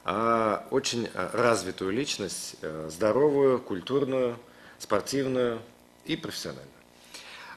[0.10, 4.39] а очень э, развитую личность, э, здоровую, культурную,
[4.80, 5.60] спортивную
[6.05, 6.66] и профессиональную.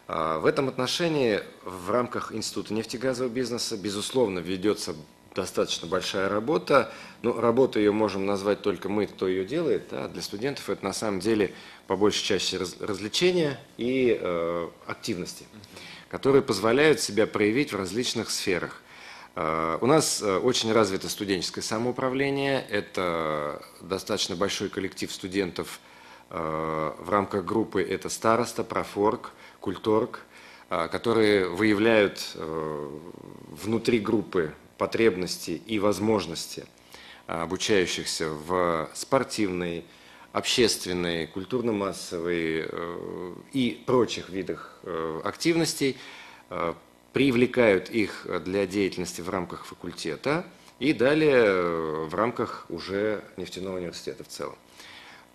[0.08, 4.96] А, в этом отношении в рамках Института нефтегазового бизнеса, безусловно, ведется
[5.32, 6.92] достаточно большая работа.
[7.22, 9.84] Ну, работу ее можем назвать только мы, кто ее делает.
[9.92, 10.08] Да?
[10.08, 11.54] Для студентов это на самом деле
[11.86, 15.44] по большей части развлечения и э, активности,
[16.08, 18.82] которые позволяют себя проявить в различных сферах.
[19.36, 22.64] Э, у нас э, очень развито студенческое самоуправление.
[22.68, 25.80] Это достаточно большой коллектив студентов
[26.30, 27.82] э, в рамках группы.
[27.82, 30.20] Это староста, профорг, культорг,
[30.68, 36.64] которые выявляют внутри группы потребности и возможности
[37.26, 39.84] обучающихся в спортивной,
[40.32, 42.70] общественной, культурно-массовой
[43.52, 44.78] и прочих видах
[45.24, 45.96] активностей,
[47.12, 50.44] привлекают их для деятельности в рамках факультета
[50.80, 54.56] и далее э, в рамках уже нефтяного университета в целом.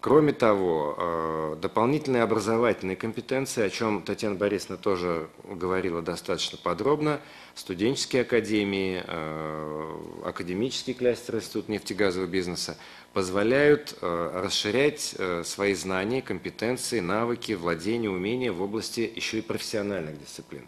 [0.01, 7.21] Кроме того, э, дополнительные образовательные компетенции, о чем Татьяна Борисовна тоже говорила достаточно подробно,
[7.53, 12.77] студенческие академии, э, академический кластер Института нефтегазового бизнеса
[13.13, 15.15] позволяют расширять
[15.45, 20.67] свои знания, компетенции, навыки, владения, умения в области еще и профессиональных дисциплин.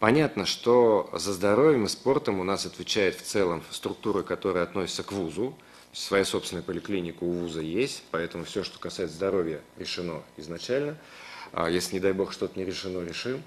[0.00, 5.12] Понятно, что за здоровьем и спортом у нас отвечает в целом структура, которая относится к
[5.12, 5.54] ВУЗу.
[5.92, 10.98] Своя собственная поликлиника у ВУЗа есть, поэтому все, что касается здоровья, решено изначально.
[11.52, 13.42] А если, не дай бог, что-то не решено, решим.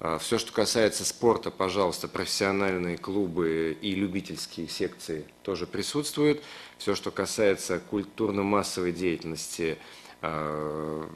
[0.00, 6.42] А все, что касается спорта, пожалуйста, профессиональные клубы и любительские секции тоже присутствуют.
[6.78, 9.78] Все, что касается культурно-массовой деятельности,
[10.20, 11.08] а,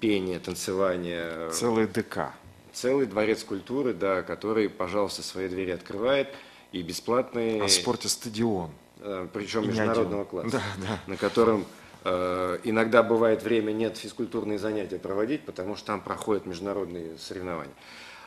[0.00, 1.50] пения, танцевания.
[1.50, 2.32] Целый ДК
[2.78, 6.28] целый дворец культуры, да, который, пожалуйста, свои двери открывает
[6.72, 7.60] и бесплатный.
[7.60, 8.70] А в спорте стадион.
[9.00, 11.00] Э, Причем и международного класса, да, да.
[11.06, 11.66] на котором
[12.04, 17.74] э, иногда бывает время нет физкультурные занятия проводить, потому что там проходят международные соревнования.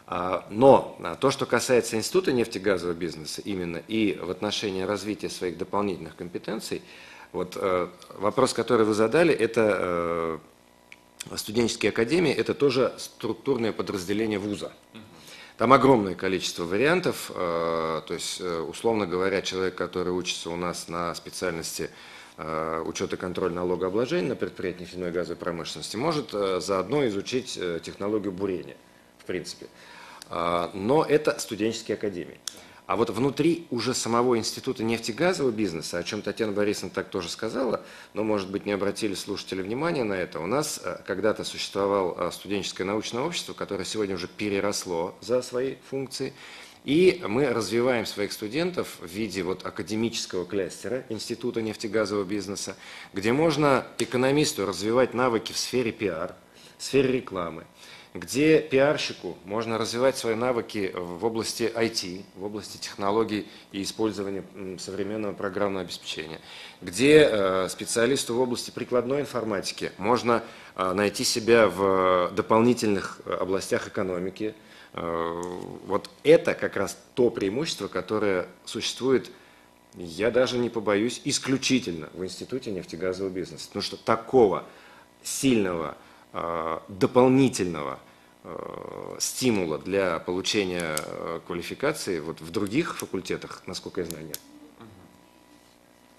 [0.08, 5.58] А, но а, то, что касается Института нефтегазового бизнеса именно и в отношении развития своих
[5.58, 6.82] дополнительных компетенций,
[7.32, 7.88] вот э,
[8.18, 10.42] вопрос, который вы задали, это
[11.36, 14.72] студенческие академии– это тоже структурное подразделение вуза.
[15.62, 20.88] Там огромное количество вариантов, э, то есть, э, условно говоря, человек, который учится у нас
[20.88, 21.92] на специальности
[22.38, 28.78] э, учета и контроль налогообложения на предприятии нефтяной газовой промышленности, может заодно изучить технологию бурения,
[29.20, 29.68] в принципе.
[30.32, 32.40] Но это студенческие академии.
[32.92, 37.86] А вот внутри уже самого Института нефтегазового бизнеса, о чем Татьяна Борисовна так тоже сказала,
[38.14, 42.32] но, может быть, не обратили слушатели внимания на это, у нас э, когда-то существовало э,
[42.34, 46.34] студенческое научное общество, которое сегодня уже переросло за свои функции,
[46.84, 52.76] и мы развиваем своих студентов в виде вот академического кластера Института нефтегазового бизнеса,
[53.14, 56.36] где можно экономисту развивать навыки в сфере пиар,
[56.78, 57.66] в сфере рекламы,
[58.14, 64.44] где пиарщику можно развивать свои навыки в области IT, в области технологий и использования
[64.80, 66.42] современного программного обеспечения,
[66.82, 70.44] где э, специалисту в области прикладной информатики можно
[70.76, 74.54] э, найти себя в дополнительных э, областях экономики.
[74.94, 79.32] Вот это как раз то преимущество, которое существует,
[79.96, 83.68] я даже не побоюсь, исключительно в Институте нефтегазового бизнеса.
[83.68, 84.66] Потому что такого
[85.24, 85.96] сильного
[86.34, 88.00] дополнительного
[88.44, 94.40] э, стимула для получения э, квалификации вот в других факультетах, насколько я знаю, нет.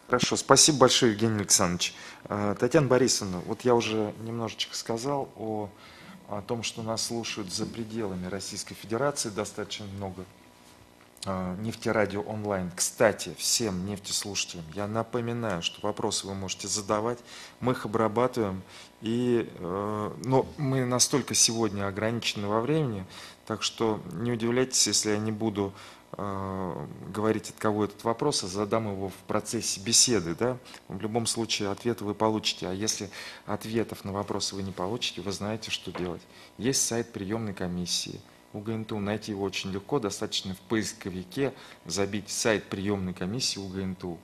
[0.07, 1.95] Хорошо, спасибо большое, Евгений Александрович.
[2.25, 5.71] Э, Татьяна Борисовна, вот я уже немножечко сказал о,
[6.29, 10.25] о том, что нас слушают за пределами Российской Федерации достаточно много
[11.61, 12.73] нефтерадио онлайн.
[12.75, 17.21] Кстати, всем нефтеслушателям я напоминаю, что вопросы вы можете задавать,
[17.61, 18.61] мы их обрабатываем,
[19.03, 23.05] и, э, но мы настолько сегодня ограничены во времени,
[23.47, 25.73] так что не удивляйтесь, если я не буду
[26.13, 30.35] э, говорить, от кого этот вопрос, а задам его в процессе беседы.
[30.35, 30.57] Да?
[30.89, 33.11] В любом случае ответы вы получите, а если
[33.45, 36.23] ответов на вопросы вы не получите, вы знаете, что делать.
[36.57, 38.21] Есть сайт приемной комиссии–
[38.53, 38.99] УГНТУ.
[38.99, 41.53] Найти его очень легко, достаточно в поисковике
[41.85, 44.19] забить сайт приемной комиссии УГНТУ.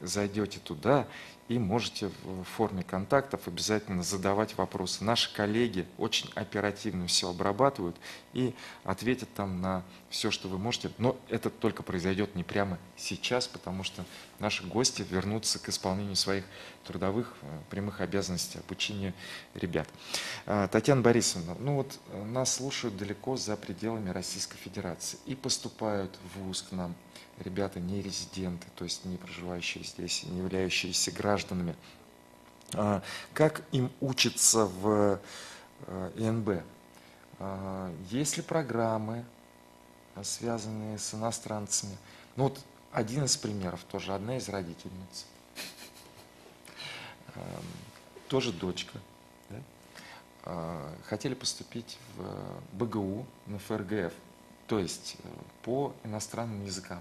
[0.00, 1.06] Зайдете туда
[1.52, 5.04] и можете в форме контактов обязательно задавать вопросы.
[5.04, 7.94] Наши коллеги очень оперативно все обрабатывают
[8.32, 10.90] и ответят там на все, что вы можете.
[10.96, 14.06] Но это только произойдет не прямо сейчас, потому что
[14.38, 16.44] наши гости вернутся к исполнению своих
[16.86, 19.12] трудовых э, прямых обязанностей обучения
[19.52, 19.88] ребят.
[20.46, 26.18] А, Татьяна Борисовна, ну вот э, нас слушают далеко за пределами Российской Федерации и поступают
[26.34, 26.94] в ВУЗ к нам
[27.38, 31.76] ребята не резиденты, то есть не проживающие здесь, не являющиеся гражданами.
[32.74, 33.02] А,
[33.34, 35.20] как им учиться в
[35.86, 36.62] э, ИНБ?
[37.38, 39.24] А, есть ли программы,
[40.22, 41.96] связанные с иностранцами?
[42.36, 42.60] Ну вот
[42.92, 45.26] один из примеров, тоже одна из родительниц,
[47.34, 47.42] эм,
[48.28, 48.98] тоже дочка?
[50.44, 54.12] А, хотели поступить в БГУ на ФРГФ,
[54.66, 55.28] то есть э,
[55.62, 57.00] по иностранным языкам.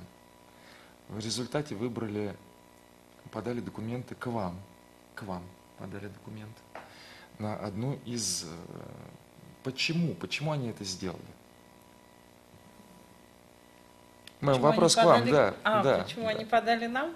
[1.11, 2.35] В результате выбрали,
[3.31, 4.59] подали документы к вам,
[5.13, 5.43] к вам
[5.77, 6.61] подали документы
[7.37, 8.43] на одну из...
[8.43, 8.47] Э,
[9.63, 10.13] почему?
[10.13, 11.19] Почему они это сделали?
[14.39, 15.53] Мой вопрос к вам, да.
[15.63, 16.29] А, да, почему да.
[16.29, 17.13] они подали нам?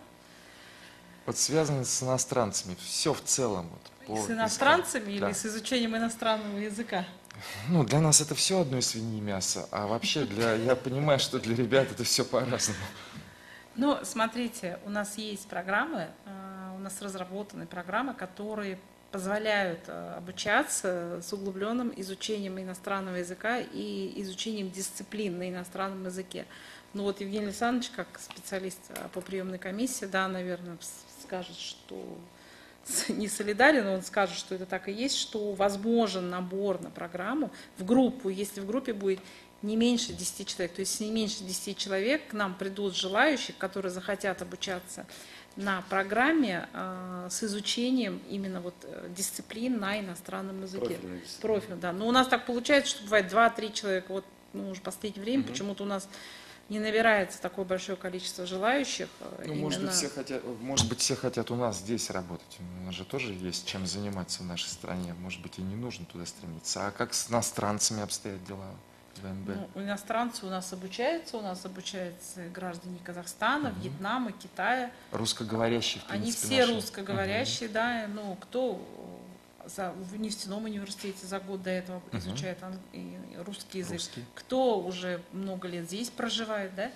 [1.25, 3.69] Вот связано с иностранцами, все в целом.
[4.07, 5.33] Вот, с иностранцами или да.
[5.33, 7.05] с изучением иностранного языка?
[7.69, 11.55] Ну, для нас это все одно свиньи мясо, а вообще для, я понимаю, что для
[11.55, 12.79] ребят это все по-разному.
[13.77, 18.79] Ну, смотрите, у нас есть программы, а, у нас разработаны программы, которые
[19.11, 26.45] позволяют а, обучаться с углубленным изучением иностранного языка и изучением дисциплин на иностранном языке.
[26.93, 30.77] Ну вот Евгений Александрович, как специалист а, по приемной комиссии, да, наверное,
[31.21, 32.17] скажет, что
[33.09, 37.85] не солидарен, он скажет, что это так и есть, что возможен набор на программу в
[37.85, 39.19] группу, если в группе будет
[39.61, 40.73] не меньше 10 человек.
[40.75, 45.05] То есть не меньше 10 человек к нам придут желающие, которые захотят обучаться
[45.55, 50.99] на программе э, с изучением именно вот э, дисциплин на иностранном языке.
[51.41, 51.93] Профиль, да.
[51.93, 54.05] Но у нас так получается, что бывает 2-3 человека.
[54.11, 55.51] Вот ну, уже в последнее время угу.
[55.51, 56.09] почему-то у нас
[56.67, 59.07] не набирается такое большое количество желающих.
[59.21, 59.61] Э, ну, именно...
[59.61, 62.57] может, быть, все хотят, может быть, все хотят у нас здесь работать.
[62.81, 65.13] У нас же тоже есть чем заниматься в нашей стране.
[65.19, 66.87] Может быть, и не нужно туда стремиться.
[66.87, 68.75] А как с иностранцами обстоят дела?
[69.19, 69.69] ВНБ?
[69.75, 73.79] Ну, иностранцы у нас обучаются, у нас обучаются граждане Казахстана, угу.
[73.81, 74.91] Вьетнама, Китая.
[75.11, 76.73] Русскоговорящие, в принципе, Они все наши.
[76.75, 77.73] русскоговорящие, угу.
[77.73, 78.81] да, ну, кто
[79.65, 82.17] за, в нефтяном университете за год до этого угу.
[82.17, 84.23] изучает ан, и русский язык, русский.
[84.35, 86.91] кто уже много лет здесь проживает, да,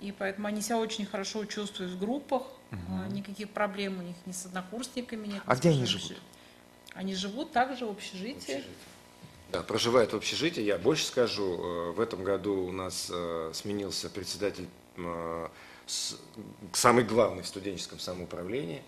[0.00, 3.12] и поэтому они себя очень хорошо чувствуют в группах, угу.
[3.12, 5.42] никаких проблем у них ни с однокурсниками нет.
[5.44, 6.18] А где они живут?
[6.94, 8.34] Они живут также в общежитии.
[8.34, 8.97] В общежитии.
[9.50, 10.60] Да, проживает в общежитии.
[10.60, 15.48] Я больше скажу, э, в этом году у нас э, сменился председатель э,
[16.72, 18.82] самый главный в студенческом самоуправлении,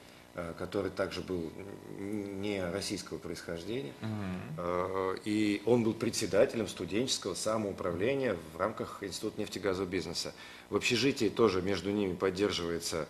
[0.58, 1.50] который также был
[1.98, 3.92] не российского происхождения.
[4.02, 5.22] Mm-hmm.
[5.24, 10.34] И он был председателем студенческого самоуправления в рамках Института нефтегазового бизнеса.
[10.68, 13.08] В общежитии тоже между ними поддерживается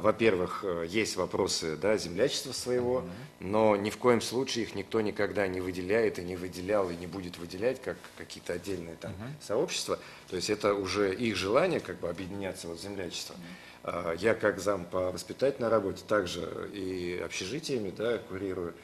[0.00, 3.02] во-первых, э, есть вопросы да, землячества своего,
[3.40, 7.06] но ни в коем случае их никто никогда не выделяет и не выделял и не
[7.06, 9.98] будет выделять как какие-то отдельные там сообщества.
[10.28, 13.34] То есть это уже их желание как бы объединяться вот землячество.
[13.82, 18.74] А, я как зам по воспитательной работе также и общежитиями да, курирую.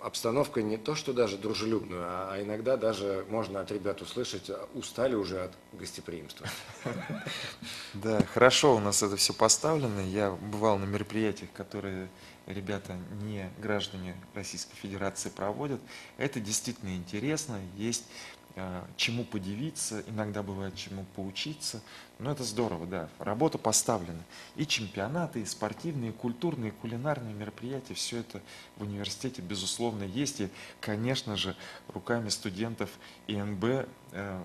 [0.00, 5.14] А, обстановка не то, что даже дружелюбную, а иногда даже можно от ребят услышать, устали
[5.14, 6.46] уже от гостеприимства.
[7.94, 10.00] Да, хорошо у нас это все поставлено.
[10.00, 12.08] Я бывал на мероприятиях, которые
[12.46, 15.80] ребята не граждане Российской Федерации проводят.
[16.16, 17.60] Это действительно интересно.
[17.76, 18.04] Есть
[18.96, 21.80] чему подивиться, иногда бывает чему поучиться.
[22.18, 23.08] Но это здорово, да.
[23.18, 24.22] Работа поставлена.
[24.56, 28.40] И чемпионаты, и спортивные, и культурные, и кулинарные мероприятия, все это
[28.76, 30.40] в университете, безусловно, есть.
[30.40, 30.48] И,
[30.80, 31.56] конечно же,
[31.88, 32.90] руками студентов
[33.28, 33.64] ИНБ
[34.12, 34.40] э,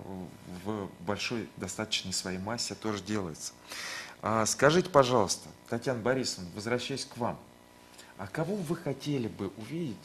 [0.64, 3.52] в большой достаточной своей массе тоже делается.
[4.22, 7.38] А скажите, пожалуйста, Татьяна Борисовна, возвращаясь к вам,
[8.16, 9.96] а кого вы хотели бы увидеть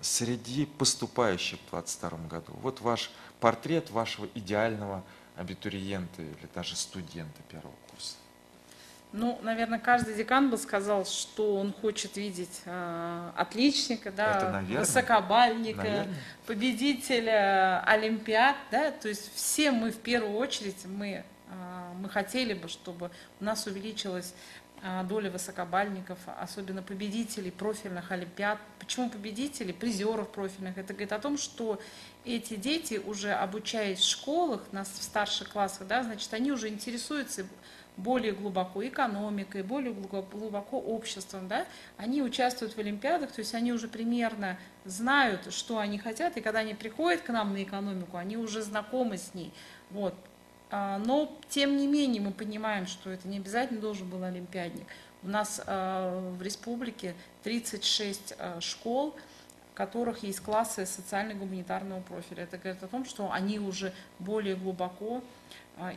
[0.00, 2.52] среди поступающих в 2022 году?
[2.62, 5.02] Вот ваш портрет вашего идеального
[5.36, 8.16] абитуриента или даже студента первого курса.
[9.12, 14.80] Ну, наверное, каждый декан бы сказал, что он хочет видеть э, отличника, да, Это, наверное,
[14.80, 16.14] высокобальника, наверное.
[16.46, 22.68] победителя Олимпиад, да, то есть все мы в первую очередь мы э, мы хотели бы,
[22.68, 24.65] чтобы у нас увеличилась а,
[25.08, 28.58] доля высокобальников, особенно победителей профильных олимпиад.
[28.78, 30.78] Почему победителей, призеров профильных?
[30.78, 31.80] Это говорит о том, что
[32.24, 37.46] эти дети, уже обучаясь в школах, нас в старших классах, да, значит, они уже интересуются
[37.96, 41.66] более глубоко экономикой, более глубоко обществом, да,
[41.96, 46.60] они участвуют в Олимпиадах, то есть они уже примерно знают, что они хотят, и когда
[46.60, 49.52] они приходят к нам на экономику, они уже знакомы с ней.
[49.90, 50.14] Вот.
[50.70, 54.86] А, но, тем не менее, мы понимаем, что это не обязательно должен был олимпиадник.
[55.22, 57.14] У нас а, в республике
[57.44, 59.14] 36 а, школ,
[59.72, 62.44] в которых есть классы социально-гуманитарного профиля.
[62.44, 65.22] Это говорит о том, что они уже более глубоко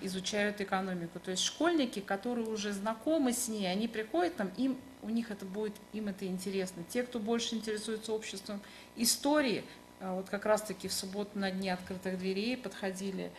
[0.01, 1.21] изучают экономику.
[1.21, 5.45] То есть школьники, которые уже знакомы с ней, они приходят там, им, у них это
[5.45, 6.83] будет, им это интересно.
[6.89, 8.59] Те, кто больше интересуется обществом
[8.97, 9.63] истории,
[10.01, 13.31] вот как раз-таки в субботу на дне открытых дверей подходили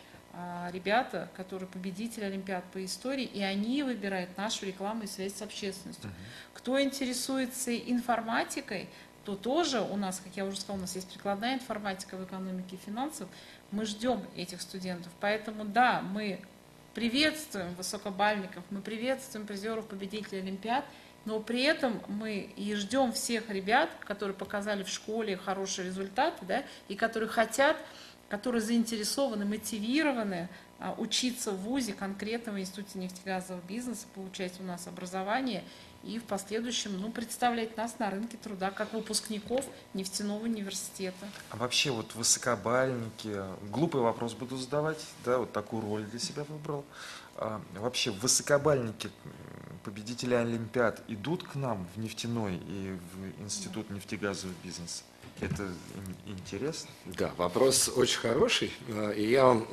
[0.72, 6.10] ребята, которые победители Олимпиад по истории, и они выбирают нашу рекламу и связь с общественностью.
[6.10, 6.50] Uh -huh.
[6.54, 8.88] Кто интересуется информатикой,
[9.24, 12.76] то тоже у нас, как я уже сказала, у нас есть прикладная информатика в экономике
[12.76, 13.28] и финансах.
[13.70, 15.12] Мы ждем этих студентов.
[15.20, 16.40] Поэтому да, мы
[16.94, 20.84] приветствуем высокобальников, мы приветствуем призеров, победителей Олимпиад,
[21.26, 26.64] но при этом мы и ждем всех ребят, которые показали в школе хорошие результаты, да,
[26.88, 27.76] и которые хотят
[28.30, 34.86] которые заинтересованы, мотивированы а, учиться в ВУЗе, конкретно в Институте нефтегазового бизнеса, получать у нас
[34.86, 35.64] образование
[36.04, 41.28] и в последующем ну, представлять нас на рынке труда как выпускников нефтяного университета.
[41.50, 43.36] А вообще вот высокобальники,
[43.70, 46.84] глупый вопрос буду задавать, да, вот такую роль для себя выбрал.
[47.36, 49.10] А, вообще высокобальники,
[49.84, 55.02] победители Олимпиад идут к нам в нефтяной и в Институт нефтегазового бизнеса?
[55.40, 55.68] Это
[56.26, 56.90] интересно?
[57.06, 58.72] Да, вопрос очень хороший.
[58.88, 59.66] А, и я вам,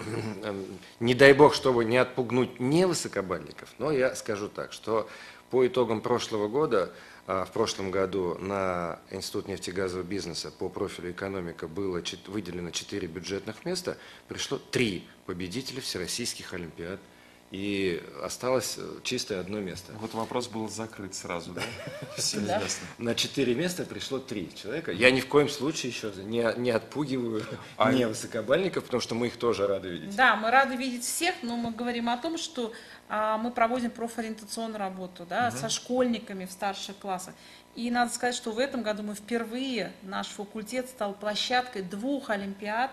[1.00, 5.10] не дай бог, чтобы не отпугнуть не высокобальников, но я скажу так, что
[5.50, 6.94] по итогам прошлого года,
[7.26, 13.66] а, в прошлом году на Институт нефтегазового бизнеса по профилю экономика было выделено 4 бюджетных
[13.66, 13.98] места,
[14.28, 17.00] пришло 3 победителя всероссийских олимпиад–
[17.50, 19.94] и осталось э, чистое одно место.
[20.02, 21.62] Вот вопрос был закрыт сразу, да?
[22.18, 22.88] Все ясно.
[22.98, 24.92] На четыре места пришло три человека.
[24.92, 27.46] Я ни в коем случае еще не, не отпугиваю
[27.78, 30.16] а не высокобальников, потому что мы их тоже рады видеть.
[30.16, 32.74] Да, мы рады видеть всех, но мы говорим о том, что
[33.08, 35.58] а, мы проводим профориентационную работу да, угу.
[35.58, 37.34] со школьниками в старших классах.
[37.76, 42.92] И надо сказать, что в этом году мы впервые, наш факультет стал площадкой двух олимпиад,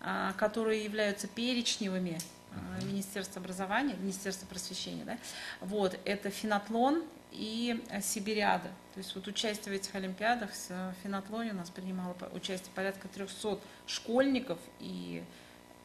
[0.00, 2.18] а, которые являются перечневыми
[2.82, 5.18] Министерства образования, Министерства просвещения, да,
[5.60, 8.68] вот, это фенотлон и э, Сибириада.
[8.94, 13.08] То есть вот участие в этих олимпиадах, в э, фенотлоне у нас принимало участие порядка
[13.08, 15.22] 300 школьников, и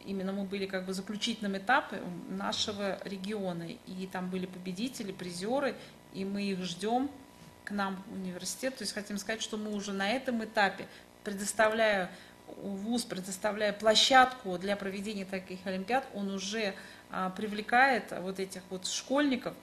[0.05, 1.99] именно мы были как бы заключительным этапом
[2.29, 5.75] нашего региона, и там были победители, призеры,
[6.13, 7.09] и мы их ждем
[7.63, 8.77] к нам в университет.
[8.77, 10.87] То есть хотим сказать, что мы уже на этом этапе,
[11.23, 12.11] предоставляя
[12.57, 16.73] ВУЗ, предоставляя площадку для проведения таких олимпиад, он уже
[17.09, 19.53] а, привлекает вот этих вот школьников,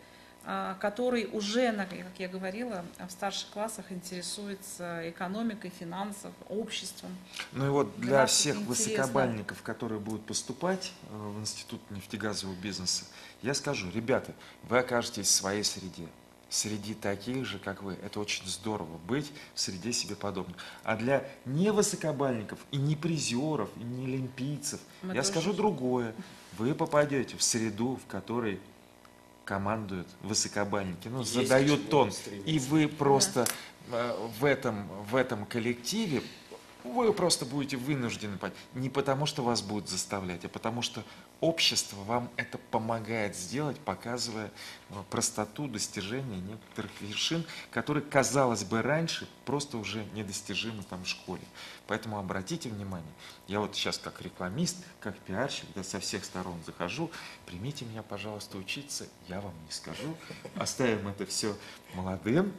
[0.44, 7.10] а, которые уже, как я говорила, в старших классах интересуются экономикой, финансов, обществом.
[7.52, 8.68] Ну и вот для, для всех интересно.
[8.68, 13.04] высокобальников, которые будут поступать э, в Институт нефтегазового бизнеса,
[13.42, 14.32] я скажу, ребята,
[14.62, 16.08] вы окажетесь в своей среде,
[16.48, 17.94] среди таких же, как вы.
[18.02, 20.56] Это очень здорово, быть в среде себе подобных.
[20.82, 26.14] А для невысокобальников и не призеров, и не олимпийцев, Мы я скажу другое.
[26.56, 28.60] Вы попадете в среду, в которой
[29.44, 32.12] командуют высокобальники, ну, задают тон.
[32.44, 33.46] И вы просто
[33.90, 34.14] да.
[34.38, 36.22] в, этом, в этом коллективе
[36.84, 38.38] вы просто будете вынуждены,
[38.74, 41.02] не потому что вас будут заставлять, а потому что
[41.40, 44.50] общество вам это помогает сделать, показывая
[44.90, 51.42] э, простоту достижения некоторых вершин, которые, казалось бы, раньше просто уже недостижимы там в школе.
[51.86, 53.12] Поэтому обратите внимание,
[53.46, 57.10] я вот сейчас как рекламист, как пиарщик, да, со всех сторон захожу,
[57.46, 60.16] примите меня, пожалуйста, учиться, я вам не скажу,
[60.56, 61.56] оставим это все
[61.94, 62.52] молодым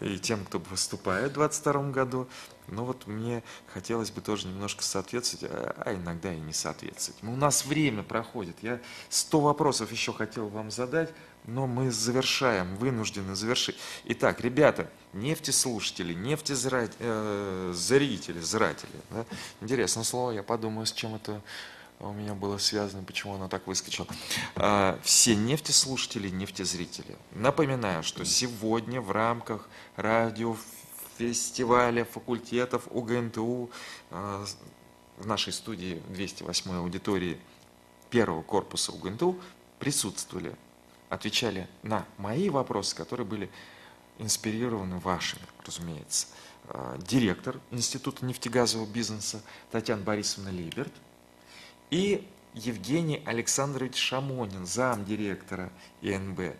[0.00, 2.28] и тем, кто выступает в 2022 году.
[2.68, 7.22] Но вот мне хотелось бы тоже немножко соответствовать, а, а иногда и не соответствовать.
[7.22, 8.80] У нас время проходит, я
[9.10, 11.10] сто вопросов еще хотел вам задать,
[11.46, 13.76] но мы завершаем, вынуждены завершить.
[14.06, 17.72] Итак, ребята, нефтеслушатели, нефтезрители, э,
[18.42, 18.90] зратели.
[19.10, 19.26] Да?
[19.60, 21.42] Интересное слово, я подумаю, с чем это
[22.00, 24.06] у меня было связано, почему оно так выскочило.
[24.56, 27.16] А, все нефтеслушатели, нефтезрители.
[27.32, 33.70] Напоминаю, что сегодня в рамках радиофестиваля факультетов УГНТУ
[34.10, 34.44] а,
[35.16, 37.40] в нашей студии 208 аудитории
[38.10, 39.40] первого корпуса УГНТУ
[39.78, 40.54] присутствовали
[41.14, 43.50] отвечали на мои вопросы, которые были
[44.18, 46.26] инспирированы вашими, разумеется.
[46.68, 50.92] А, директор Института нефтегазового бизнеса Татьяна Борисовна Либерт
[51.94, 55.70] и Евгений Александрович Шамонин, замдиректора
[56.02, 56.56] ИНБ.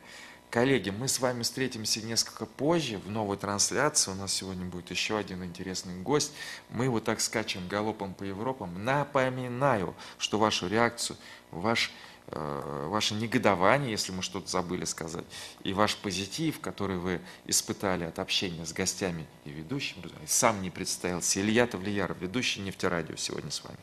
[0.49, 4.13] Коллеги, мы с вами встретимся несколько позже в новой трансляции.
[4.13, 6.33] У нас сегодня будет еще один интересный гость.
[6.71, 8.85] Мы вот так скачем галопом по Европам.
[8.85, 11.17] Напоминаю, что вашу реакцию,
[11.51, 11.91] ваш
[12.29, 15.27] Э, ваше негодование, если мы что-то забыли сказать,
[15.63, 21.43] и ваш позитив, который вы испытали от общения с гостями и ведущим, сам не представился,
[21.43, 23.77] Илья Тавлияров, ведущий нефтерадио сегодня с вами.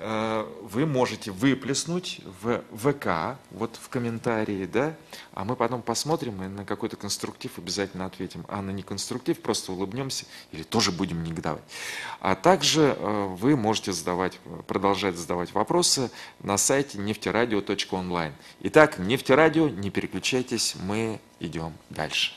[0.00, 4.94] Э, вы можете выплеснуть в ВК, вот в комментарии, да,
[5.34, 10.24] а мы потом посмотрим и на какой-то конструктив обязательно ответим, а на неконструктив просто улыбнемся
[10.52, 11.62] или тоже будем негодовать.
[12.20, 14.38] А также э, вы можете задавать,
[14.68, 18.32] продолжать задавать вопросы на сайте нефтерадио.онлайн.
[18.60, 22.32] Итак, нефтерадио, не переключайтесь, мы идем дальше.